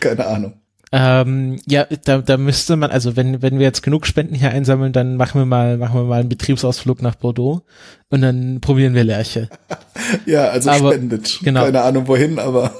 Keine 0.00 0.26
Ahnung. 0.26 0.54
Ähm, 0.92 1.58
ja, 1.66 1.86
da, 2.04 2.18
da 2.18 2.36
müsste 2.36 2.76
man, 2.76 2.90
also 2.90 3.16
wenn, 3.16 3.42
wenn 3.42 3.58
wir 3.58 3.66
jetzt 3.66 3.82
genug 3.82 4.06
Spenden 4.06 4.34
hier 4.34 4.50
einsammeln, 4.50 4.92
dann 4.92 5.16
machen 5.16 5.40
wir 5.40 5.46
mal, 5.46 5.78
machen 5.78 5.98
wir 6.00 6.04
mal 6.04 6.20
einen 6.20 6.28
Betriebsausflug 6.28 7.02
nach 7.02 7.16
Bordeaux 7.16 7.62
und 8.08 8.20
dann 8.20 8.60
probieren 8.60 8.94
wir 8.94 9.02
Lerche. 9.02 9.48
ja, 10.26 10.48
also 10.48 10.70
aber, 10.70 10.92
spendet. 10.92 11.40
Genau. 11.42 11.64
Keine 11.64 11.82
Ahnung 11.82 12.06
wohin, 12.06 12.38
aber 12.38 12.72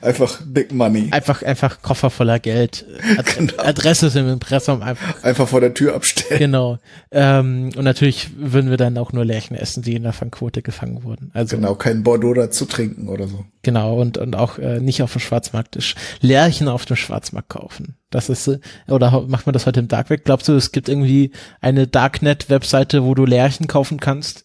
Einfach 0.00 0.40
Big 0.44 0.72
Money. 0.72 1.08
Einfach, 1.10 1.42
einfach 1.42 1.82
Koffer 1.82 2.10
voller 2.10 2.38
Geld. 2.38 2.86
Ad 3.16 3.30
genau. 3.38 3.52
Adresse 3.58 4.18
im 4.18 4.28
Impressum 4.28 4.82
einfach. 4.82 5.22
Einfach 5.22 5.48
vor 5.48 5.60
der 5.60 5.74
Tür 5.74 5.94
abstellen. 5.94 6.38
Genau. 6.38 6.78
Ähm, 7.10 7.70
und 7.76 7.84
natürlich 7.84 8.30
würden 8.36 8.70
wir 8.70 8.76
dann 8.76 8.98
auch 8.98 9.12
nur 9.12 9.24
Lärchen 9.24 9.56
essen, 9.56 9.82
die 9.82 9.94
in 9.94 10.02
der 10.02 10.12
Fangquote 10.12 10.62
gefangen 10.62 11.04
wurden. 11.04 11.30
Also. 11.34 11.56
Genau, 11.56 11.74
kein 11.74 12.02
Bordeaux 12.02 12.34
dazu 12.34 12.64
trinken 12.64 13.08
oder 13.08 13.28
so. 13.28 13.44
Genau, 13.62 14.00
und, 14.00 14.18
und 14.18 14.36
auch 14.36 14.58
äh, 14.58 14.80
nicht 14.80 15.02
auf 15.02 15.12
dem 15.12 15.20
Schwarzmarkt. 15.20 15.78
Lärchen 16.20 16.68
auf 16.68 16.84
dem 16.84 16.96
Schwarzmarkt 16.96 17.48
kaufen. 17.48 17.96
Das 18.10 18.28
ist, 18.28 18.48
äh, 18.48 18.58
oder 18.88 19.26
macht 19.28 19.46
man 19.46 19.52
das 19.52 19.66
heute 19.66 19.80
im 19.80 19.88
Dark 19.88 20.10
Web? 20.10 20.24
Glaubst 20.24 20.48
du, 20.48 20.54
es 20.54 20.72
gibt 20.72 20.88
irgendwie 20.88 21.32
eine 21.60 21.86
Darknet-Webseite, 21.86 23.04
wo 23.04 23.14
du 23.14 23.24
Lärchen 23.24 23.66
kaufen 23.66 24.00
kannst? 24.00 24.44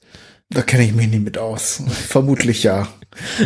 Da 0.49 0.61
kenne 0.61 0.83
ich 0.83 0.93
mich 0.93 1.07
nicht 1.07 1.23
mit 1.23 1.37
aus. 1.37 1.81
Vermutlich 1.87 2.63
ja. 2.63 2.87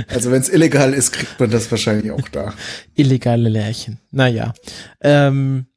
Also 0.07 0.31
wenn 0.31 0.41
es 0.41 0.49
illegal 0.49 0.93
ist, 0.93 1.11
kriegt 1.11 1.39
man 1.39 1.49
das 1.49 1.69
wahrscheinlich 1.71 2.11
auch 2.11 2.27
da. 2.29 2.53
Illegale 2.95 3.49
Lärchen. 3.49 3.99
Naja. 4.11 4.53
Ähm, 5.01 5.67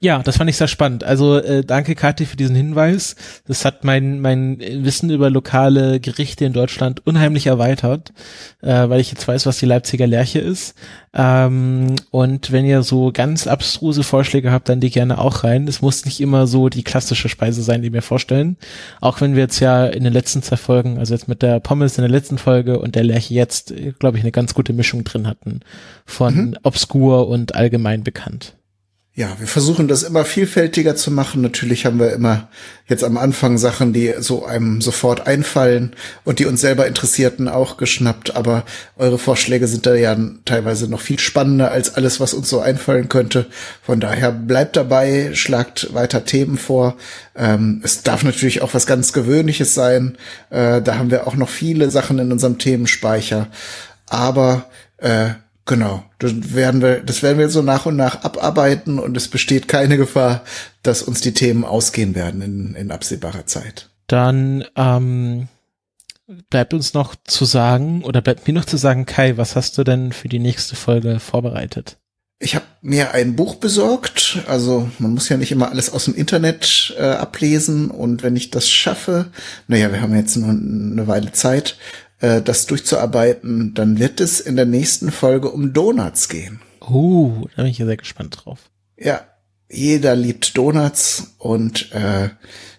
ja, 0.00 0.22
das 0.22 0.36
fand 0.36 0.48
ich 0.48 0.56
sehr 0.56 0.68
spannend. 0.68 1.02
Also 1.02 1.38
äh, 1.38 1.64
danke 1.64 1.96
Kathi 1.96 2.24
für 2.24 2.36
diesen 2.36 2.54
Hinweis. 2.54 3.16
Das 3.48 3.64
hat 3.64 3.82
mein 3.82 4.20
mein 4.20 4.60
Wissen 4.60 5.10
über 5.10 5.28
lokale 5.28 5.98
Gerichte 5.98 6.44
in 6.44 6.52
Deutschland 6.52 7.04
unheimlich 7.04 7.48
erweitert, 7.48 8.12
äh, 8.62 8.88
weil 8.88 9.00
ich 9.00 9.10
jetzt 9.10 9.26
weiß, 9.26 9.46
was 9.46 9.58
die 9.58 9.66
Leipziger 9.66 10.06
Lerche 10.06 10.38
ist. 10.38 10.76
Ähm, 11.12 11.96
und 12.12 12.52
wenn 12.52 12.64
ihr 12.64 12.84
so 12.84 13.10
ganz 13.12 13.48
abstruse 13.48 14.04
Vorschläge 14.04 14.52
habt, 14.52 14.68
dann 14.68 14.78
die 14.78 14.90
gerne 14.90 15.18
auch 15.18 15.42
rein. 15.42 15.66
Es 15.66 15.82
muss 15.82 16.04
nicht 16.04 16.20
immer 16.20 16.46
so 16.46 16.68
die 16.68 16.84
klassische 16.84 17.28
Speise 17.28 17.64
sein, 17.64 17.82
die 17.82 17.92
wir 17.92 18.02
vorstellen. 18.02 18.56
Auch 19.00 19.20
wenn 19.20 19.34
wir 19.34 19.42
jetzt 19.42 19.58
ja 19.58 19.84
in 19.84 20.04
den 20.04 20.12
letzten 20.12 20.44
zwei 20.44 20.58
Folgen, 20.58 20.98
also 20.98 21.12
jetzt 21.12 21.26
mit 21.26 21.42
der 21.42 21.58
Pommes 21.58 21.98
in 21.98 22.02
der 22.02 22.10
letzten 22.10 22.38
Folge 22.38 22.78
und 22.78 22.94
der 22.94 23.02
Lerche 23.02 23.34
jetzt, 23.34 23.74
glaube 23.98 24.16
ich, 24.16 24.22
eine 24.22 24.32
ganz 24.32 24.54
gute 24.54 24.72
Mischung 24.72 25.02
drin 25.02 25.26
hatten 25.26 25.58
von 26.06 26.34
mhm. 26.34 26.58
obskur 26.62 27.26
und 27.26 27.56
allgemein 27.56 28.04
bekannt 28.04 28.57
ja, 29.18 29.34
wir 29.40 29.48
versuchen 29.48 29.88
das 29.88 30.04
immer 30.04 30.24
vielfältiger 30.24 30.94
zu 30.94 31.10
machen. 31.10 31.42
Natürlich 31.42 31.86
haben 31.86 31.98
wir 31.98 32.12
immer 32.12 32.46
jetzt 32.86 33.02
am 33.02 33.16
Anfang 33.16 33.58
Sachen, 33.58 33.92
die 33.92 34.14
so 34.20 34.46
einem 34.46 34.80
sofort 34.80 35.26
einfallen 35.26 35.96
und 36.22 36.38
die 36.38 36.46
uns 36.46 36.60
selber 36.60 36.86
Interessierten 36.86 37.48
auch 37.48 37.78
geschnappt. 37.78 38.36
Aber 38.36 38.62
eure 38.96 39.18
Vorschläge 39.18 39.66
sind 39.66 39.86
da 39.86 39.96
ja 39.96 40.16
teilweise 40.44 40.88
noch 40.88 41.00
viel 41.00 41.18
spannender 41.18 41.72
als 41.72 41.96
alles, 41.96 42.20
was 42.20 42.32
uns 42.32 42.48
so 42.48 42.60
einfallen 42.60 43.08
könnte. 43.08 43.46
Von 43.82 43.98
daher 43.98 44.30
bleibt 44.30 44.76
dabei, 44.76 45.30
schlagt 45.34 45.92
weiter 45.92 46.24
Themen 46.24 46.56
vor. 46.56 46.96
Ähm, 47.34 47.80
es 47.82 48.04
darf 48.04 48.22
natürlich 48.22 48.62
auch 48.62 48.72
was 48.72 48.86
ganz 48.86 49.12
Gewöhnliches 49.12 49.74
sein. 49.74 50.16
Äh, 50.50 50.80
da 50.80 50.96
haben 50.96 51.10
wir 51.10 51.26
auch 51.26 51.34
noch 51.34 51.48
viele 51.48 51.90
Sachen 51.90 52.20
in 52.20 52.30
unserem 52.30 52.58
Themenspeicher. 52.58 53.48
Aber 54.06 54.66
äh, 54.98 55.30
Genau, 55.68 56.02
das 56.18 56.54
werden 56.54 56.80
wir, 56.80 57.00
das 57.00 57.22
werden 57.22 57.38
wir 57.38 57.50
so 57.50 57.60
nach 57.60 57.84
und 57.84 57.94
nach 57.94 58.22
abarbeiten 58.22 58.98
und 58.98 59.14
es 59.18 59.28
besteht 59.28 59.68
keine 59.68 59.98
Gefahr, 59.98 60.42
dass 60.82 61.02
uns 61.02 61.20
die 61.20 61.34
Themen 61.34 61.62
ausgehen 61.62 62.14
werden 62.14 62.40
in, 62.40 62.74
in 62.74 62.90
absehbarer 62.90 63.44
Zeit. 63.44 63.90
Dann 64.06 64.64
ähm, 64.76 65.48
bleibt 66.48 66.72
uns 66.72 66.94
noch 66.94 67.16
zu 67.22 67.44
sagen, 67.44 68.02
oder 68.02 68.22
bleibt 68.22 68.48
mir 68.48 68.54
noch 68.54 68.64
zu 68.64 68.78
sagen, 68.78 69.04
Kai, 69.04 69.36
was 69.36 69.56
hast 69.56 69.76
du 69.76 69.84
denn 69.84 70.12
für 70.12 70.28
die 70.28 70.38
nächste 70.38 70.74
Folge 70.74 71.20
vorbereitet? 71.20 71.98
Ich 72.38 72.54
habe 72.54 72.64
mir 72.80 73.12
ein 73.12 73.36
Buch 73.36 73.56
besorgt. 73.56 74.38
Also 74.46 74.88
man 74.98 75.12
muss 75.12 75.28
ja 75.28 75.36
nicht 75.36 75.52
immer 75.52 75.70
alles 75.70 75.90
aus 75.90 76.06
dem 76.06 76.14
Internet 76.14 76.94
äh, 76.96 77.02
ablesen. 77.02 77.90
Und 77.90 78.22
wenn 78.22 78.36
ich 78.36 78.50
das 78.50 78.70
schaffe, 78.70 79.26
naja, 79.66 79.92
wir 79.92 80.00
haben 80.00 80.16
jetzt 80.16 80.36
nur 80.36 80.48
eine 80.48 81.06
Weile 81.08 81.32
Zeit, 81.32 81.76
äh, 82.20 82.42
das 82.42 82.66
durchzuarbeiten, 82.66 83.74
dann 83.74 83.98
wird 83.98 84.20
es 84.20 84.40
in 84.40 84.56
der 84.56 84.66
nächsten 84.66 85.10
Folge 85.10 85.50
um 85.50 85.72
Donuts 85.72 86.28
gehen. 86.28 86.60
Uh, 86.88 87.46
da 87.56 87.62
bin 87.62 87.70
ich 87.70 87.78
ja 87.78 87.86
sehr 87.86 87.96
gespannt 87.96 88.38
drauf. 88.44 88.58
Ja, 88.96 89.22
jeder 89.70 90.16
liebt 90.16 90.56
Donuts 90.56 91.34
und 91.38 91.92
äh, 91.92 92.30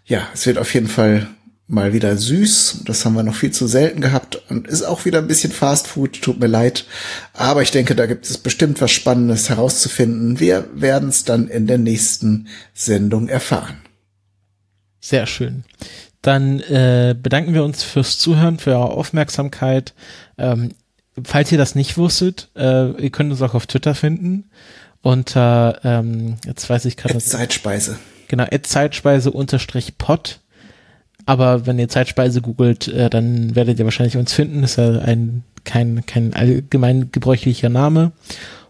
ja, 0.06 0.28
es 0.34 0.45
wird 0.45 0.58
auf 0.58 0.73
jeden 0.73 0.88
Fall 0.88 1.28
mal 1.69 1.93
wieder 1.93 2.17
süß. 2.17 2.82
Das 2.86 3.06
haben 3.06 3.13
wir 3.13 3.23
noch 3.23 3.36
viel 3.36 3.52
zu 3.52 3.67
selten 3.67 4.02
gehabt 4.02 4.41
und 4.49 4.67
ist 4.67 4.82
auch 4.82 5.06
wieder 5.06 5.19
ein 5.19 5.28
bisschen 5.28 5.52
Fast 5.52 5.88
Food. 5.88 6.21
Tut 6.21 6.39
mir 6.39 6.47
leid, 6.47 6.86
aber 7.34 7.62
ich 7.62 7.71
denke, 7.71 7.95
da 7.95 8.08
gibt 8.08 8.28
es 8.28 8.39
bestimmt 8.39 8.82
was 8.82 8.91
Spannendes 8.91 9.49
herauszufinden. 9.49 10.39
Wir 10.39 10.67
werden 10.73 11.10
es 11.10 11.23
dann 11.23 11.47
in 11.47 11.67
der 11.67 11.78
nächsten 11.78 12.47
Sendung 12.73 13.30
erfahren. 13.30 13.78
Sehr 14.99 15.28
schön. 15.28 15.63
Dann 16.21 16.60
äh, 16.60 17.15
bedanken 17.21 17.53
wir 17.53 17.63
uns 17.63 17.84
fürs 17.84 18.17
Zuhören, 18.17 18.60
für 18.60 18.71
eure 18.71 18.91
Aufmerksamkeit. 18.91 19.93
Ähm, 20.38 20.71
falls 21.23 21.51
ihr 21.51 21.58
das 21.58 21.75
nicht 21.75 21.97
wusstet, 21.97 22.49
äh, 22.55 22.91
ihr 22.91 23.10
könnt 23.10 23.32
uns 23.32 23.41
auch 23.41 23.53
auf 23.53 23.67
Twitter 23.67 23.95
finden 23.95 24.49
unter, 25.01 25.79
ähm, 25.84 26.36
jetzt 26.45 26.69
weiß 26.69 26.86
ich 26.86 26.97
gerade. 26.97 27.17
Zeitspeise. 27.19 27.97
Genau, 28.27 28.45
Zeitspeise 28.63 29.32
unterstrich 29.32 29.97
Pod. 29.97 30.39
Aber 31.25 31.65
wenn 31.65 31.79
ihr 31.79 31.89
Zeitspeise 31.89 32.41
googelt, 32.41 32.88
äh, 32.88 33.10
dann 33.10 33.55
werdet 33.55 33.79
ihr 33.79 33.86
wahrscheinlich 33.86 34.17
uns 34.17 34.34
finden. 34.34 34.62
Das 34.62 34.71
ist 34.71 34.77
ja 34.77 34.99
ein, 34.99 35.43
kein, 35.63 36.05
kein 36.05 36.34
allgemein 36.34 37.12
gebräuchlicher 37.12 37.69
Name. 37.69 38.12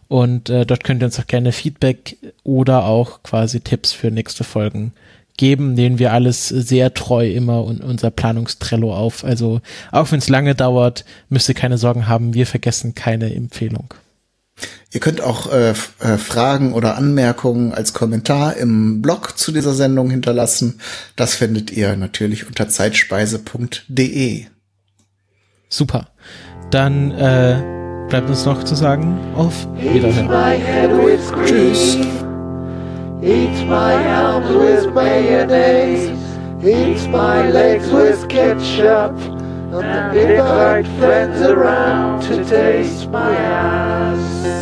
Und 0.08 0.50
äh, 0.50 0.66
dort 0.66 0.84
könnt 0.84 1.02
ihr 1.02 1.06
uns 1.06 1.20
auch 1.20 1.28
gerne 1.28 1.52
Feedback 1.52 2.18
oder 2.44 2.86
auch 2.86 3.24
quasi 3.24 3.62
Tipps 3.62 3.94
für 3.94 4.12
nächste 4.12 4.44
Folgen 4.44 4.94
geben, 5.40 5.78
denen 5.78 6.00
wir 6.00 6.12
alles 6.12 6.50
sehr 6.50 6.94
treu 6.94 7.32
immer 7.32 7.64
und 7.64 7.82
unser 7.82 8.12
Planungstrello 8.12 8.94
auf. 8.94 9.24
Also 9.24 9.62
auch 9.90 10.12
wenn 10.12 10.20
es 10.20 10.28
lange 10.28 10.54
dauert, 10.54 11.06
müsst 11.30 11.48
ihr 11.48 11.56
keine 11.56 11.78
Sorgen 11.78 12.10
haben, 12.10 12.34
wir 12.34 12.46
vergessen 12.46 12.94
keine 12.94 13.34
Empfehlung. 13.34 13.94
Ihr 14.92 15.00
könnt 15.00 15.22
auch 15.22 15.50
äh, 15.50 15.70
äh, 15.70 16.18
Fragen 16.18 16.74
oder 16.74 16.98
Anmerkungen 16.98 17.74
als 17.74 17.94
Kommentar 17.94 18.58
im 18.58 19.02
Blog 19.02 19.38
zu 19.38 19.54
dieser 19.54 19.74
Sendung 19.74 20.10
hinterlassen. 20.10 20.82
Das 21.16 21.36
findet 21.36 21.72
ihr 21.72 21.96
natürlich 21.96 22.46
unter 22.46 22.68
zeitspeise.de. 22.68 24.46
Super. 25.70 26.10
Dann 26.70 27.12
äh, 27.12 27.62
bleibt 28.10 28.30
uns 28.30 28.46
noch 28.46 28.66
zu 28.66 28.76
sagen, 28.76 29.18
auf 29.36 29.68
Wiederhören. 29.78 30.30
Tschüss. 31.46 31.98
Eats 33.22 33.62
my 33.64 33.94
arms 34.08 34.50
with 34.50 34.94
mayonnaise. 34.94 36.10
Eats 36.64 37.06
my 37.08 37.50
legs 37.50 37.92
with 37.92 38.30
ketchup. 38.30 39.12
And 39.74 40.18
invite 40.18 40.88
friends 40.98 41.42
around 41.42 42.22
to 42.24 42.46
taste 42.46 43.10
my 43.10 43.36
ass. 43.36 44.59